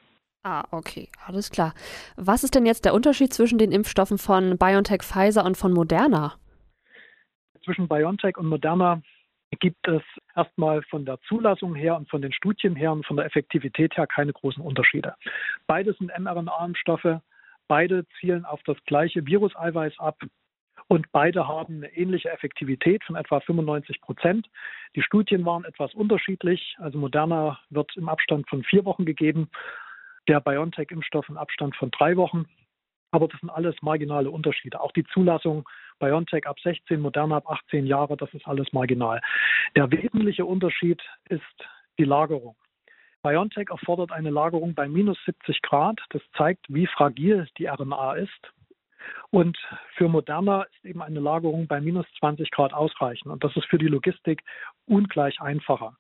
Ah, 0.44 0.64
okay, 0.72 1.10
alles 1.26 1.52
klar. 1.52 1.74
Was 2.16 2.44
ist 2.44 2.56
denn 2.56 2.66
jetzt 2.66 2.86
der 2.86 2.94
Unterschied 2.94 3.34
zwischen 3.34 3.60
den 3.60 3.72
Impfstoffen 3.72 4.18
von 4.18 4.58
BioNTech, 4.58 5.02
Pfizer 5.04 5.46
und 5.46 5.56
von 5.56 5.72
Moderna? 5.72 6.36
Zwischen 7.64 7.88
BioNTech 7.88 8.38
und 8.38 8.48
Moderna 8.48 9.02
gibt 9.60 9.88
es 9.88 10.02
erstmal 10.36 10.82
von 10.84 11.06
der 11.06 11.20
Zulassung 11.28 11.76
her 11.76 11.96
und 11.96 12.10
von 12.10 12.22
den 12.22 12.34
Studien 12.34 12.76
her 12.76 12.92
und 12.92 13.06
von 13.06 13.18
der 13.18 13.26
Effektivität 13.26 13.96
her 13.98 14.08
keine 14.08 14.34
großen 14.34 14.64
Unterschiede. 14.64 15.16
Beide 15.68 15.94
sind 15.94 16.12
mRNA-Impfstoffe, 16.18 17.20
beide 17.68 18.06
zielen 18.20 18.46
auf 18.46 18.62
das 18.66 18.78
gleiche 18.86 19.26
Viruseiweiß 19.26 20.00
ab. 20.00 20.18
Und 20.92 21.10
beide 21.14 21.48
haben 21.48 21.78
eine 21.78 21.96
ähnliche 21.96 22.30
Effektivität 22.32 23.02
von 23.06 23.16
etwa 23.16 23.40
95 23.40 24.02
Prozent. 24.02 24.50
Die 24.94 25.02
Studien 25.02 25.46
waren 25.46 25.64
etwas 25.64 25.94
unterschiedlich. 25.94 26.76
Also 26.80 26.98
Moderna 26.98 27.58
wird 27.70 27.96
im 27.96 28.10
Abstand 28.10 28.50
von 28.50 28.62
vier 28.66 28.84
Wochen 28.84 29.06
gegeben, 29.06 29.50
der 30.28 30.42
BioNTech-Impfstoff 30.42 31.30
im 31.30 31.38
Abstand 31.38 31.78
von 31.78 31.92
drei 31.92 32.18
Wochen. 32.18 32.46
Aber 33.12 33.30
das 33.30 33.40
sind 33.40 33.50
alles 33.52 33.74
marginale 33.82 34.30
Unterschiede. 34.30 34.82
Auch 34.82 34.92
die 34.92 35.06
Zulassung 35.06 35.64
BioNTech 36.00 36.46
ab 36.46 36.60
16, 36.60 37.00
Moderna 37.00 37.38
ab 37.38 37.50
18 37.50 37.86
Jahre, 37.86 38.18
das 38.18 38.34
ist 38.34 38.46
alles 38.46 38.74
marginal. 38.74 39.22
Der 39.78 39.90
wesentliche 39.94 40.44
Unterschied 40.44 41.02
ist 41.30 41.70
die 42.00 42.04
Lagerung. 42.04 42.58
BioNTech 43.24 43.70
erfordert 43.70 44.12
eine 44.12 44.30
Lagerung 44.30 44.76
bei 44.76 44.90
minus 44.90 45.18
70 45.24 45.62
Grad. 45.62 46.02
Das 46.10 46.22
zeigt, 46.36 46.66
wie 46.68 46.88
fragil 46.88 47.48
die 47.58 47.68
RNA 47.68 48.16
ist. 48.16 48.52
Und 49.30 49.58
für 49.96 50.08
Moderna 50.08 50.64
ist 50.64 50.86
eben 50.86 51.02
eine 51.02 51.20
Lagerung 51.20 51.68
bei 51.68 51.80
minus 51.82 52.06
20 52.20 52.52
Grad 52.52 52.74
ausreichend. 52.74 53.32
Und 53.32 53.44
das 53.44 53.56
ist 53.56 53.66
für 53.66 53.78
die 53.78 53.88
Logistik 53.88 54.44
ungleich 54.88 55.40
einfacher. 55.42 55.96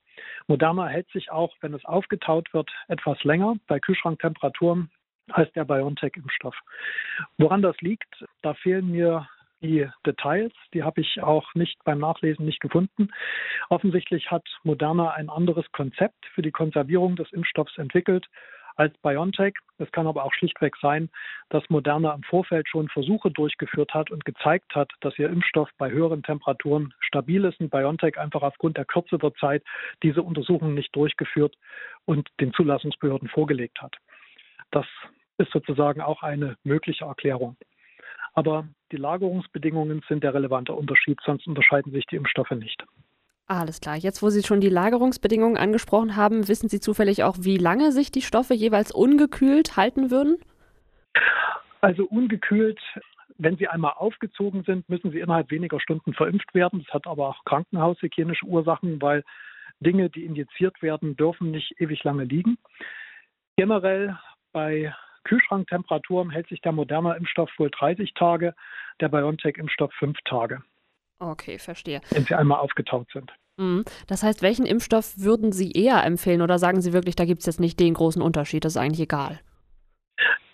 Moderna 0.47 0.87
hält 0.87 1.09
sich 1.11 1.31
auch, 1.31 1.55
wenn 1.61 1.73
es 1.73 1.85
aufgetaut 1.85 2.53
wird, 2.53 2.69
etwas 2.87 3.23
länger 3.23 3.55
bei 3.67 3.79
Kühlschranktemperaturen 3.79 4.91
als 5.29 5.51
der 5.53 5.65
BioNTech-Impfstoff. 5.65 6.55
Woran 7.37 7.61
das 7.61 7.79
liegt, 7.81 8.25
da 8.41 8.53
fehlen 8.53 8.91
mir 8.91 9.27
die 9.61 9.87
Details, 10.05 10.53
die 10.73 10.83
habe 10.83 11.01
ich 11.01 11.21
auch 11.21 11.53
nicht 11.53 11.83
beim 11.83 11.99
Nachlesen 11.99 12.45
nicht 12.45 12.59
gefunden. 12.59 13.09
Offensichtlich 13.69 14.31
hat 14.31 14.43
Moderna 14.63 15.11
ein 15.11 15.29
anderes 15.29 15.71
Konzept 15.71 16.25
für 16.33 16.41
die 16.41 16.51
Konservierung 16.51 17.15
des 17.15 17.31
Impfstoffs 17.31 17.77
entwickelt 17.77 18.27
als 18.75 18.97
BioNTech. 18.99 19.55
Es 19.77 19.91
kann 19.91 20.07
aber 20.07 20.23
auch 20.23 20.33
schlichtweg 20.33 20.75
sein, 20.81 21.09
dass 21.49 21.69
Moderna 21.69 22.13
im 22.13 22.23
Vorfeld 22.23 22.67
schon 22.67 22.89
Versuche 22.89 23.31
durchgeführt 23.31 23.93
hat 23.93 24.11
und 24.11 24.25
gezeigt 24.25 24.75
hat, 24.75 24.91
dass 25.01 25.17
ihr 25.17 25.29
Impfstoff 25.29 25.69
bei 25.77 25.91
höheren 25.91 26.23
Temperaturen 26.23 26.93
stabil 26.99 27.45
ist 27.45 27.59
und 27.59 27.69
BioNTech 27.69 28.17
einfach 28.17 28.41
aufgrund 28.41 28.77
der 28.77 28.85
Kürze 28.85 29.17
der 29.17 29.33
Zeit 29.35 29.63
diese 30.03 30.21
Untersuchungen 30.21 30.75
nicht 30.75 30.95
durchgeführt 30.95 31.55
und 32.05 32.29
den 32.39 32.53
Zulassungsbehörden 32.53 33.29
vorgelegt 33.29 33.81
hat. 33.81 33.95
Das 34.71 34.85
ist 35.37 35.51
sozusagen 35.51 36.01
auch 36.01 36.23
eine 36.23 36.57
mögliche 36.63 37.05
Erklärung. 37.05 37.57
Aber 38.33 38.67
die 38.91 38.97
Lagerungsbedingungen 38.97 40.03
sind 40.07 40.23
der 40.23 40.33
relevante 40.33 40.73
Unterschied, 40.73 41.19
sonst 41.25 41.47
unterscheiden 41.47 41.91
sich 41.91 42.05
die 42.07 42.15
Impfstoffe 42.15 42.51
nicht. 42.51 42.83
Alles 43.51 43.81
klar. 43.81 43.97
Jetzt, 43.97 44.23
wo 44.23 44.29
Sie 44.29 44.43
schon 44.43 44.61
die 44.61 44.69
Lagerungsbedingungen 44.69 45.57
angesprochen 45.57 46.15
haben, 46.15 46.47
wissen 46.47 46.69
Sie 46.69 46.79
zufällig 46.79 47.25
auch, 47.25 47.35
wie 47.41 47.57
lange 47.57 47.91
sich 47.91 48.09
die 48.09 48.21
Stoffe 48.21 48.53
jeweils 48.53 48.93
ungekühlt 48.93 49.75
halten 49.75 50.09
würden? 50.09 50.37
Also 51.81 52.05
ungekühlt, 52.05 52.79
wenn 53.37 53.57
sie 53.57 53.67
einmal 53.67 53.91
aufgezogen 53.97 54.63
sind, 54.63 54.87
müssen 54.87 55.11
sie 55.11 55.19
innerhalb 55.19 55.51
weniger 55.51 55.81
Stunden 55.81 56.13
verimpft 56.13 56.53
werden. 56.53 56.85
Das 56.85 56.93
hat 56.93 57.07
aber 57.07 57.27
auch 57.27 57.43
krankenhaushygienische 57.43 58.45
Ursachen, 58.45 59.01
weil 59.01 59.25
Dinge, 59.81 60.09
die 60.09 60.23
injiziert 60.23 60.81
werden, 60.81 61.17
dürfen 61.17 61.51
nicht 61.51 61.75
ewig 61.77 62.05
lange 62.05 62.23
liegen. 62.23 62.57
Generell 63.57 64.17
bei 64.53 64.95
Kühlschranktemperaturen 65.25 66.29
hält 66.29 66.47
sich 66.47 66.61
der 66.61 66.71
moderne 66.71 67.17
Impfstoff 67.17 67.49
wohl 67.57 67.69
30 67.69 68.13
Tage, 68.13 68.55
der 69.01 69.09
BioNTech-Impfstoff 69.09 69.91
5 69.99 70.17
Tage. 70.23 70.63
Okay, 71.19 71.59
verstehe. 71.59 71.99
Wenn 72.11 72.23
sie 72.23 72.33
einmal 72.33 72.59
aufgetaut 72.59 73.07
sind. 73.11 73.31
Mhm. 73.57 73.83
Das 74.07 74.23
heißt, 74.23 74.41
welchen 74.41 74.65
Impfstoff 74.65 75.17
würden 75.17 75.51
Sie 75.51 75.71
eher 75.71 76.03
empfehlen 76.03 76.41
oder 76.41 76.57
sagen 76.59 76.81
Sie 76.81 76.93
wirklich, 76.93 77.15
da 77.15 77.25
gibt 77.25 77.41
es 77.41 77.45
jetzt 77.45 77.59
nicht 77.59 77.79
den 77.79 77.93
großen 77.93 78.21
Unterschied, 78.21 78.65
das 78.65 78.73
ist 78.73 78.81
eigentlich 78.81 79.01
egal? 79.01 79.39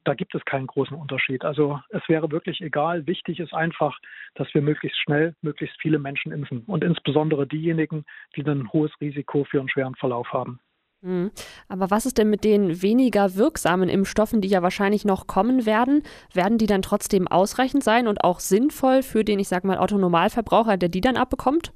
Da 0.03 0.13
gibt 0.13 0.33
es 0.35 0.45
keinen 0.45 0.67
großen 0.67 0.95
Unterschied. 0.95 1.43
Also 1.43 1.81
es 1.89 2.01
wäre 2.07 2.31
wirklich 2.31 2.61
egal. 2.61 3.05
Wichtig 3.07 3.41
ist 3.41 3.53
einfach, 3.53 3.97
dass 4.35 4.47
wir 4.53 4.61
möglichst 4.61 4.97
schnell 5.01 5.35
möglichst 5.41 5.75
viele 5.81 5.99
Menschen 5.99 6.31
impfen 6.31 6.63
und 6.65 6.81
insbesondere 6.81 7.45
diejenigen, 7.45 8.05
die 8.37 8.45
ein 8.45 8.71
hohes 8.71 8.91
Risiko 9.01 9.43
für 9.43 9.59
einen 9.59 9.67
schweren 9.67 9.95
Verlauf 9.95 10.31
haben. 10.31 10.61
Mhm. 11.01 11.31
Aber 11.67 11.91
was 11.91 12.05
ist 12.05 12.17
denn 12.17 12.29
mit 12.29 12.45
den 12.45 12.81
weniger 12.81 13.35
wirksamen 13.35 13.89
Impfstoffen, 13.89 14.39
die 14.39 14.47
ja 14.47 14.63
wahrscheinlich 14.63 15.03
noch 15.03 15.27
kommen 15.27 15.65
werden? 15.65 16.03
Werden 16.33 16.57
die 16.57 16.67
dann 16.67 16.81
trotzdem 16.81 17.27
ausreichend 17.27 17.83
sein 17.83 18.07
und 18.07 18.23
auch 18.23 18.39
sinnvoll 18.39 19.03
für 19.03 19.25
den, 19.25 19.39
ich 19.39 19.49
sag 19.49 19.65
mal, 19.65 19.77
Otto-Normalverbraucher, 19.77 20.77
der 20.77 20.87
die 20.87 21.01
dann 21.01 21.17
abbekommt? 21.17 21.73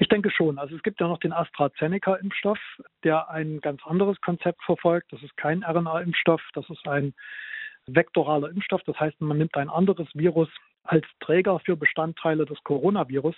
Ich 0.00 0.08
denke 0.08 0.30
schon. 0.30 0.58
Also 0.58 0.76
es 0.76 0.82
gibt 0.82 1.00
ja 1.00 1.08
noch 1.08 1.18
den 1.18 1.32
AstraZeneca-Impfstoff, 1.32 2.58
der 3.04 3.30
ein 3.30 3.60
ganz 3.60 3.80
anderes 3.84 4.20
Konzept 4.20 4.62
verfolgt. 4.64 5.12
Das 5.12 5.22
ist 5.22 5.36
kein 5.36 5.62
RNA-Impfstoff, 5.62 6.42
das 6.54 6.68
ist 6.70 6.86
ein 6.86 7.14
vektoraler 7.86 8.50
Impfstoff. 8.50 8.82
Das 8.84 8.98
heißt, 8.98 9.20
man 9.20 9.38
nimmt 9.38 9.56
ein 9.56 9.68
anderes 9.68 10.08
Virus 10.14 10.48
als 10.84 11.06
Träger 11.20 11.60
für 11.60 11.76
Bestandteile 11.76 12.44
des 12.44 12.62
Coronavirus. 12.64 13.36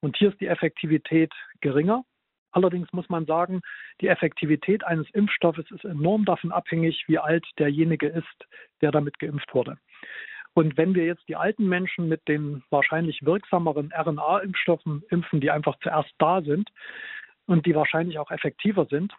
Und 0.00 0.16
hier 0.16 0.30
ist 0.30 0.40
die 0.40 0.46
Effektivität 0.46 1.32
geringer. 1.60 2.04
Allerdings 2.52 2.92
muss 2.92 3.08
man 3.08 3.24
sagen, 3.24 3.62
die 4.00 4.08
Effektivität 4.08 4.84
eines 4.84 5.08
Impfstoffes 5.10 5.70
ist 5.70 5.84
enorm 5.84 6.24
davon 6.24 6.52
abhängig, 6.52 7.04
wie 7.06 7.18
alt 7.18 7.46
derjenige 7.58 8.08
ist, 8.08 8.46
der 8.82 8.90
damit 8.90 9.18
geimpft 9.18 9.54
wurde. 9.54 9.78
Und 10.54 10.76
wenn 10.76 10.94
wir 10.94 11.06
jetzt 11.06 11.26
die 11.28 11.36
alten 11.36 11.68
Menschen 11.68 12.08
mit 12.08 12.26
den 12.28 12.62
wahrscheinlich 12.70 13.24
wirksameren 13.24 13.92
RNA-Impfstoffen 13.92 15.02
impfen, 15.08 15.40
die 15.40 15.50
einfach 15.50 15.76
zuerst 15.82 16.12
da 16.18 16.42
sind 16.42 16.70
und 17.46 17.64
die 17.66 17.74
wahrscheinlich 17.74 18.18
auch 18.18 18.30
effektiver 18.30 18.86
sind, 18.86 19.14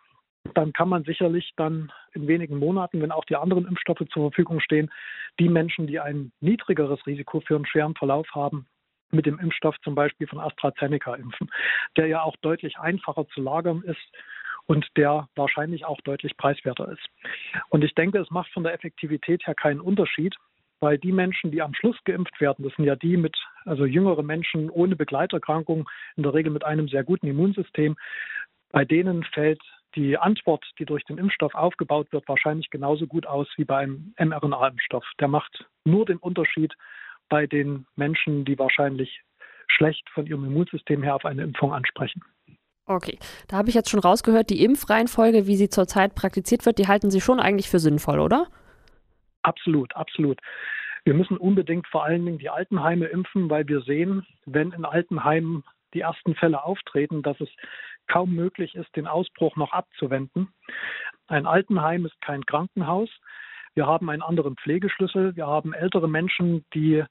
dann 0.53 0.73
kann 0.73 0.89
man 0.89 1.03
sicherlich 1.03 1.53
dann 1.55 1.91
in 2.13 2.27
wenigen 2.27 2.57
Monaten, 2.57 3.01
wenn 3.01 3.11
auch 3.11 3.25
die 3.25 3.35
anderen 3.35 3.65
Impfstoffe 3.65 4.03
zur 4.11 4.29
Verfügung 4.29 4.59
stehen, 4.59 4.91
die 5.39 5.49
Menschen, 5.49 5.87
die 5.87 5.99
ein 5.99 6.31
niedrigeres 6.41 7.05
Risiko 7.07 7.39
für 7.39 7.55
einen 7.55 7.65
schweren 7.65 7.95
Verlauf 7.95 8.27
haben, 8.33 8.67
mit 9.09 9.25
dem 9.25 9.39
Impfstoff 9.39 9.75
zum 9.83 9.95
Beispiel 9.95 10.27
von 10.27 10.39
AstraZeneca 10.39 11.15
impfen, 11.15 11.49
der 11.97 12.07
ja 12.07 12.21
auch 12.23 12.35
deutlich 12.37 12.77
einfacher 12.77 13.27
zu 13.27 13.41
lagern 13.41 13.83
ist 13.83 14.01
und 14.65 14.85
der 14.97 15.27
wahrscheinlich 15.35 15.85
auch 15.85 16.01
deutlich 16.01 16.35
preiswerter 16.37 16.91
ist. 16.91 17.05
Und 17.69 17.83
ich 17.83 17.95
denke, 17.95 18.19
es 18.19 18.29
macht 18.31 18.51
von 18.51 18.63
der 18.63 18.73
Effektivität 18.73 19.45
her 19.45 19.55
keinen 19.55 19.81
Unterschied, 19.81 20.35
weil 20.83 20.97
die 20.97 21.13
Menschen, 21.13 21.49
die 21.49 21.61
am 21.61 21.73
Schluss 21.73 21.95
geimpft 22.03 22.41
werden, 22.41 22.65
das 22.65 22.75
sind 22.75 22.83
ja 22.83 22.97
die 22.97 23.15
mit, 23.15 23.37
also 23.63 23.85
jüngere 23.85 24.21
Menschen 24.21 24.69
ohne 24.69 24.97
Begleiterkrankung, 24.97 25.89
in 26.17 26.23
der 26.23 26.33
Regel 26.33 26.51
mit 26.51 26.65
einem 26.65 26.89
sehr 26.89 27.05
guten 27.05 27.27
Immunsystem, 27.27 27.95
bei 28.69 28.83
denen 28.83 29.23
fällt 29.23 29.61
die 29.95 30.17
Antwort, 30.17 30.65
die 30.79 30.85
durch 30.85 31.05
den 31.05 31.17
Impfstoff 31.17 31.55
aufgebaut 31.55 32.11
wird, 32.11 32.27
wahrscheinlich 32.27 32.69
genauso 32.69 33.07
gut 33.07 33.25
aus 33.25 33.47
wie 33.55 33.63
beim 33.63 34.13
mRNA-Impfstoff. 34.19 35.05
Der 35.21 35.29
macht 35.29 35.65
nur 35.85 36.05
den 36.05 36.17
Unterschied, 36.17 36.73
bei 37.29 37.47
den 37.47 37.85
Menschen, 37.95 38.43
die 38.43 38.59
wahrscheinlich 38.59 39.21
schlecht 39.69 40.09
von 40.09 40.27
ihrem 40.27 40.43
Immunsystem 40.43 41.01
her 41.01 41.15
auf 41.15 41.23
eine 41.23 41.43
Impfung 41.43 41.73
ansprechen. 41.73 42.21
Okay, 42.85 43.17
da 43.47 43.55
habe 43.55 43.69
ich 43.69 43.75
jetzt 43.75 43.89
schon 43.89 44.01
rausgehört, 44.01 44.49
die 44.49 44.65
Impfreihenfolge, 44.65 45.47
wie 45.47 45.55
sie 45.55 45.69
zurzeit 45.69 46.13
praktiziert 46.13 46.65
wird, 46.65 46.77
die 46.77 46.89
halten 46.89 47.09
Sie 47.09 47.21
schon 47.21 47.39
eigentlich 47.39 47.69
für 47.69 47.79
sinnvoll, 47.79 48.19
oder? 48.19 48.47
Absolut, 49.43 49.95
absolut. 49.95 50.39
Wir 51.05 51.13
müssen 51.13 51.37
unbedingt 51.37 51.85
vor 51.87 52.05
allen 52.05 52.25
Dingen 52.25 52.37
die 52.37 52.49
Altenheime 52.49 53.05
impfen, 53.07 53.49
weil 53.49 53.67
wir 53.67 53.81
sehen, 53.81 54.25
wenn 54.45 54.71
in 54.71 54.85
Altenheimen 54.85 55.63
die 55.93 56.01
ersten 56.01 56.33
Fälle 56.35 56.63
auftreten, 56.63 57.21
dass 57.21 57.39
es 57.39 57.49
kaum 58.07 58.33
möglich 58.33 58.73
ist, 58.75 58.95
den 58.95 59.07
Ausbruch 59.07 59.55
noch 59.55 59.73
abzuwenden. 59.73 60.53
Ein 61.27 61.45
Altenheim 61.45 62.05
ist 62.05 62.19
kein 62.21 62.45
Krankenhaus. 62.45 63.09
Wir 63.75 63.85
haben 63.85 64.09
einen 64.09 64.21
anderen 64.21 64.55
Pflegeschlüssel. 64.55 65.35
Wir 65.35 65.47
haben 65.47 65.73
ältere 65.73 66.09
Menschen, 66.09 66.65
die 66.73 67.03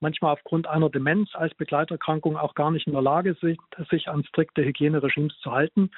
manchmal 0.00 0.32
aufgrund 0.32 0.66
einer 0.66 0.90
Demenz 0.90 1.34
als 1.34 1.54
Begleiterkrankung 1.54 2.36
auch 2.36 2.54
gar 2.54 2.70
nicht 2.70 2.86
in 2.86 2.92
der 2.92 3.02
Lage 3.02 3.34
sind, 3.40 3.58
sich 3.90 4.08
an 4.08 4.24
strikte 4.24 4.64
Hygieneregimes 4.64 5.38
zu 5.40 5.52
halten. 5.52 5.90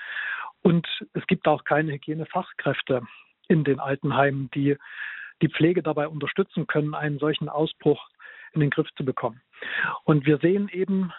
Und 0.63 0.87
es 1.15 1.27
gibt 1.27 1.47
auch 1.49 1.65
keine 1.65 1.93
Hygienefachkräfte 1.93 3.03
in 3.49 3.65
den 3.65 3.81
Altenheimen, 3.81 4.51
die 4.55 4.77
die 5.43 5.49
Pflege 5.49 5.83
dabei 5.83 6.09
unterstützen 6.09 6.67
können, 6.67 6.95
einen 6.95 7.19
solchen 7.19 7.49
Ausbruch 7.49 8.09
in 8.53 8.61
den 8.61 8.71
Griff 8.71 8.89
zu 8.97 9.05
bekommen. 9.05 9.41
Und 10.05 10.27
wir 10.27 10.39
sehen 10.39 10.69
eben, 10.71 11.13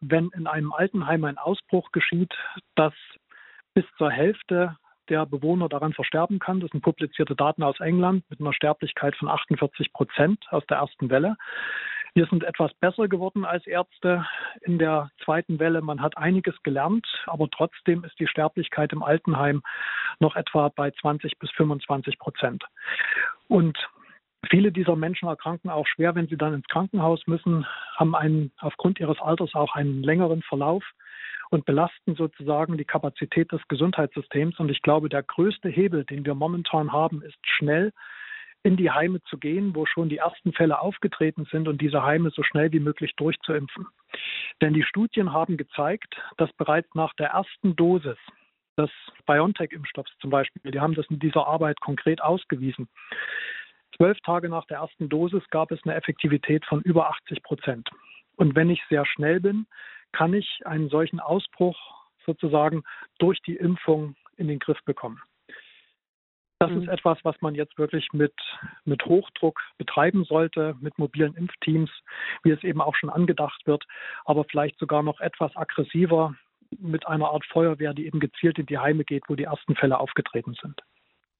wenn 0.00 0.30
in 0.34 0.46
einem 0.46 0.72
Altenheim 0.72 1.24
ein 1.24 1.38
Ausbruch 1.38 1.92
geschieht, 1.92 2.32
dass 2.74 2.94
bis 3.74 3.84
zur 3.98 4.10
Hälfte 4.10 4.76
der 5.08 5.26
Bewohner 5.26 5.68
daran 5.68 5.92
versterben 5.92 6.38
kann. 6.38 6.60
Das 6.60 6.70
sind 6.70 6.82
publizierte 6.82 7.34
Daten 7.34 7.62
aus 7.62 7.80
England 7.80 8.24
mit 8.30 8.40
einer 8.40 8.52
Sterblichkeit 8.52 9.16
von 9.16 9.28
48 9.28 9.92
Prozent 9.92 10.44
aus 10.50 10.64
der 10.66 10.78
ersten 10.78 11.10
Welle. 11.10 11.36
Wir 12.14 12.26
sind 12.26 12.44
etwas 12.44 12.72
besser 12.74 13.08
geworden 13.08 13.44
als 13.44 13.66
Ärzte 13.66 14.26
in 14.62 14.78
der 14.78 15.10
zweiten 15.24 15.58
Welle. 15.58 15.80
Man 15.80 16.02
hat 16.02 16.16
einiges 16.16 16.60
gelernt, 16.62 17.06
aber 17.26 17.48
trotzdem 17.50 18.04
ist 18.04 18.18
die 18.18 18.26
Sterblichkeit 18.26 18.92
im 18.92 19.02
Altenheim 19.02 19.62
noch 20.18 20.36
etwa 20.36 20.68
bei 20.74 20.90
20 20.90 21.38
bis 21.38 21.50
25 21.52 22.18
Prozent. 22.18 22.64
Und 23.48 23.78
Viele 24.48 24.72
dieser 24.72 24.96
Menschen 24.96 25.28
erkranken 25.28 25.68
auch 25.68 25.86
schwer, 25.86 26.14
wenn 26.14 26.26
sie 26.26 26.38
dann 26.38 26.54
ins 26.54 26.66
Krankenhaus 26.66 27.26
müssen, 27.26 27.66
haben 27.96 28.16
einen, 28.16 28.52
aufgrund 28.58 28.98
ihres 28.98 29.20
Alters 29.20 29.54
auch 29.54 29.74
einen 29.74 30.02
längeren 30.02 30.42
Verlauf 30.42 30.82
und 31.50 31.66
belasten 31.66 32.14
sozusagen 32.14 32.78
die 32.78 32.84
Kapazität 32.84 33.52
des 33.52 33.60
Gesundheitssystems. 33.68 34.58
Und 34.58 34.70
ich 34.70 34.80
glaube, 34.82 35.08
der 35.08 35.22
größte 35.22 35.68
Hebel, 35.68 36.04
den 36.04 36.24
wir 36.24 36.34
momentan 36.34 36.90
haben, 36.90 37.22
ist 37.22 37.38
schnell 37.42 37.92
in 38.62 38.76
die 38.76 38.90
Heime 38.90 39.22
zu 39.22 39.38
gehen, 39.38 39.74
wo 39.74 39.86
schon 39.86 40.08
die 40.08 40.18
ersten 40.18 40.52
Fälle 40.52 40.80
aufgetreten 40.80 41.46
sind 41.50 41.66
und 41.66 41.80
diese 41.80 42.02
Heime 42.02 42.30
so 42.30 42.42
schnell 42.42 42.72
wie 42.72 42.80
möglich 42.80 43.14
durchzuimpfen. 43.16 43.86
Denn 44.60 44.74
die 44.74 44.82
Studien 44.82 45.32
haben 45.32 45.56
gezeigt, 45.56 46.20
dass 46.36 46.52
bereits 46.54 46.94
nach 46.94 47.14
der 47.14 47.28
ersten 47.28 47.74
Dosis 47.76 48.18
des 48.78 48.90
BioNTech-Impfstoffs 49.26 50.12
zum 50.20 50.30
Beispiel, 50.30 50.70
die 50.70 50.80
haben 50.80 50.94
das 50.94 51.06
in 51.08 51.18
dieser 51.18 51.46
Arbeit 51.46 51.80
konkret 51.80 52.22
ausgewiesen, 52.22 52.88
zwölf 53.96 54.18
Tage 54.20 54.48
nach 54.48 54.66
der 54.66 54.78
ersten 54.78 55.08
Dosis 55.08 55.42
gab 55.50 55.70
es 55.70 55.80
eine 55.84 55.94
Effektivität 55.94 56.64
von 56.66 56.80
über 56.82 57.10
80 57.10 57.42
Prozent. 57.42 57.88
Und 58.36 58.54
wenn 58.56 58.70
ich 58.70 58.82
sehr 58.88 59.04
schnell 59.06 59.40
bin, 59.40 59.66
kann 60.12 60.34
ich 60.34 60.62
einen 60.64 60.88
solchen 60.88 61.20
Ausbruch 61.20 61.78
sozusagen 62.26 62.82
durch 63.18 63.40
die 63.42 63.56
Impfung 63.56 64.16
in 64.36 64.48
den 64.48 64.58
Griff 64.58 64.82
bekommen. 64.84 65.20
Das 66.60 66.70
ist 66.72 66.82
mhm. 66.82 66.88
etwas, 66.90 67.16
was 67.22 67.34
man 67.40 67.54
jetzt 67.54 67.78
wirklich 67.78 68.12
mit, 68.12 68.34
mit 68.84 69.02
Hochdruck 69.06 69.58
betreiben 69.78 70.24
sollte, 70.24 70.76
mit 70.80 70.98
mobilen 70.98 71.34
Impfteams, 71.34 71.90
wie 72.42 72.50
es 72.50 72.62
eben 72.62 72.82
auch 72.82 72.94
schon 72.94 73.08
angedacht 73.08 73.66
wird, 73.66 73.84
aber 74.26 74.44
vielleicht 74.44 74.78
sogar 74.78 75.02
noch 75.02 75.20
etwas 75.20 75.56
aggressiver 75.56 76.34
mit 76.78 77.06
einer 77.06 77.30
Art 77.30 77.46
Feuerwehr, 77.46 77.94
die 77.94 78.06
eben 78.06 78.20
gezielt 78.20 78.58
in 78.58 78.66
die 78.66 78.76
Heime 78.76 79.04
geht, 79.04 79.24
wo 79.28 79.36
die 79.36 79.44
ersten 79.44 79.74
Fälle 79.74 79.98
aufgetreten 79.98 80.54
sind. 80.60 80.78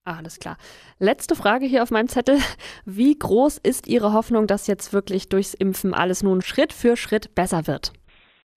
Alles 0.04 0.38
klar. 0.38 0.56
Letzte 0.98 1.36
Frage 1.36 1.66
hier 1.66 1.82
auf 1.82 1.90
meinem 1.90 2.08
Zettel. 2.08 2.38
Wie 2.86 3.16
groß 3.16 3.58
ist 3.58 3.88
Ihre 3.88 4.14
Hoffnung, 4.14 4.46
dass 4.46 4.66
jetzt 4.66 4.94
wirklich 4.94 5.28
durchs 5.28 5.52
Impfen 5.52 5.92
alles 5.92 6.22
nun 6.22 6.40
Schritt 6.40 6.72
für 6.72 6.96
Schritt 6.96 7.34
besser 7.34 7.66
wird? 7.66 7.92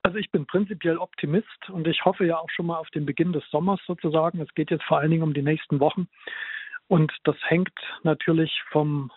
Also 0.03 0.17
ich 0.17 0.31
bin 0.31 0.45
prinzipiell 0.45 0.97
Optimist 0.97 1.69
und 1.69 1.87
ich 1.87 2.03
hoffe 2.03 2.25
ja 2.25 2.37
auch 2.37 2.49
schon 2.49 2.65
mal 2.65 2.77
auf 2.77 2.89
den 2.89 3.05
Beginn 3.05 3.33
des 3.33 3.43
Sommers 3.51 3.79
sozusagen. 3.87 4.41
Es 4.41 4.53
geht 4.53 4.71
jetzt 4.71 4.83
vor 4.83 4.99
allen 4.99 5.11
Dingen 5.11 5.23
um 5.23 5.33
die 5.33 5.41
nächsten 5.41 5.79
Wochen. 5.79 6.07
Und 6.87 7.11
das 7.23 7.35
hängt 7.47 7.73
natürlich 8.03 8.51
vom 8.71 9.11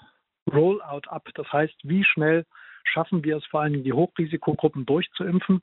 Rollout 0.53 1.09
ab. 1.09 1.29
Das 1.35 1.53
heißt, 1.53 1.77
wie 1.83 2.05
schnell 2.05 2.45
schaffen 2.85 3.25
wir 3.25 3.37
es 3.37 3.47
vor 3.47 3.63
allem 3.63 3.83
die 3.83 3.93
Hochrisikogruppen 3.93 4.87
durchzuimpfen. 4.87 5.63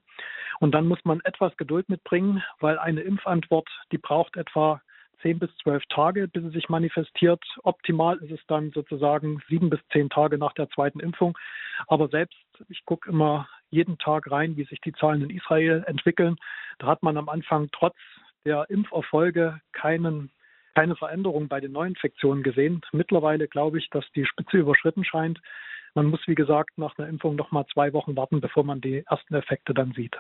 Und 0.60 0.74
dann 0.74 0.88
muss 0.88 1.00
man 1.04 1.22
etwas 1.24 1.56
Geduld 1.58 1.90
mitbringen, 1.90 2.44
weil 2.60 2.78
eine 2.78 3.02
Impfantwort, 3.02 3.70
die 3.92 3.98
braucht 3.98 4.36
etwa 4.36 4.82
zehn 5.22 5.40
bis 5.40 5.50
zwölf 5.58 5.84
Tage, 5.88 6.28
bis 6.28 6.44
es 6.44 6.54
sich 6.54 6.70
manifestiert. 6.70 7.44
Optimal 7.64 8.18
ist 8.18 8.32
es 8.32 8.46
dann 8.48 8.72
sozusagen 8.72 9.42
sieben 9.48 9.70
bis 9.70 9.80
zehn 9.92 10.10
Tage 10.10 10.38
nach 10.38 10.54
der 10.54 10.70
zweiten 10.70 11.00
Impfung. 11.00 11.38
Aber 11.88 12.10
selbst, 12.10 12.38
ich 12.70 12.86
gucke 12.86 13.10
immer 13.10 13.48
jeden 13.70 13.98
Tag 13.98 14.30
rein, 14.30 14.58
wie 14.58 14.66
sich 14.66 14.82
die 14.82 14.94
Zahlen 14.94 15.24
in 15.24 15.30
Israel 15.30 15.84
entwickeln. 15.88 16.36
Da 16.78 16.88
hat 16.88 17.02
man 17.02 17.18
am 17.18 17.30
Anfang 17.30 17.70
trotz 17.72 17.96
der 18.46 18.70
Impferfolge 18.70 19.62
keinen 19.72 20.30
keine 20.76 20.96
Veränderung 20.96 21.48
bei 21.48 21.60
den 21.60 21.72
Neuinfektionen 21.72 22.44
gesehen. 22.44 22.82
Mittlerweile 22.92 23.48
glaube 23.48 23.80
ich, 23.80 23.90
dass 23.90 24.06
die 24.16 24.26
Spitze 24.26 24.58
überschritten 24.58 25.04
scheint. 25.04 25.40
Man 25.96 26.08
muss, 26.08 26.22
wie 26.28 26.36
gesagt, 26.36 26.78
nach 26.78 26.98
einer 26.98 27.08
Impfung 27.08 27.36
noch 27.36 27.52
mal 27.52 27.66
zwei 27.72 27.94
Wochen 27.94 28.16
warten, 28.16 28.42
bevor 28.42 28.64
man 28.64 28.82
die 28.82 29.04
ersten 29.08 29.36
Effekte 29.36 29.74
dann 29.74 29.92
sieht. 29.94 30.18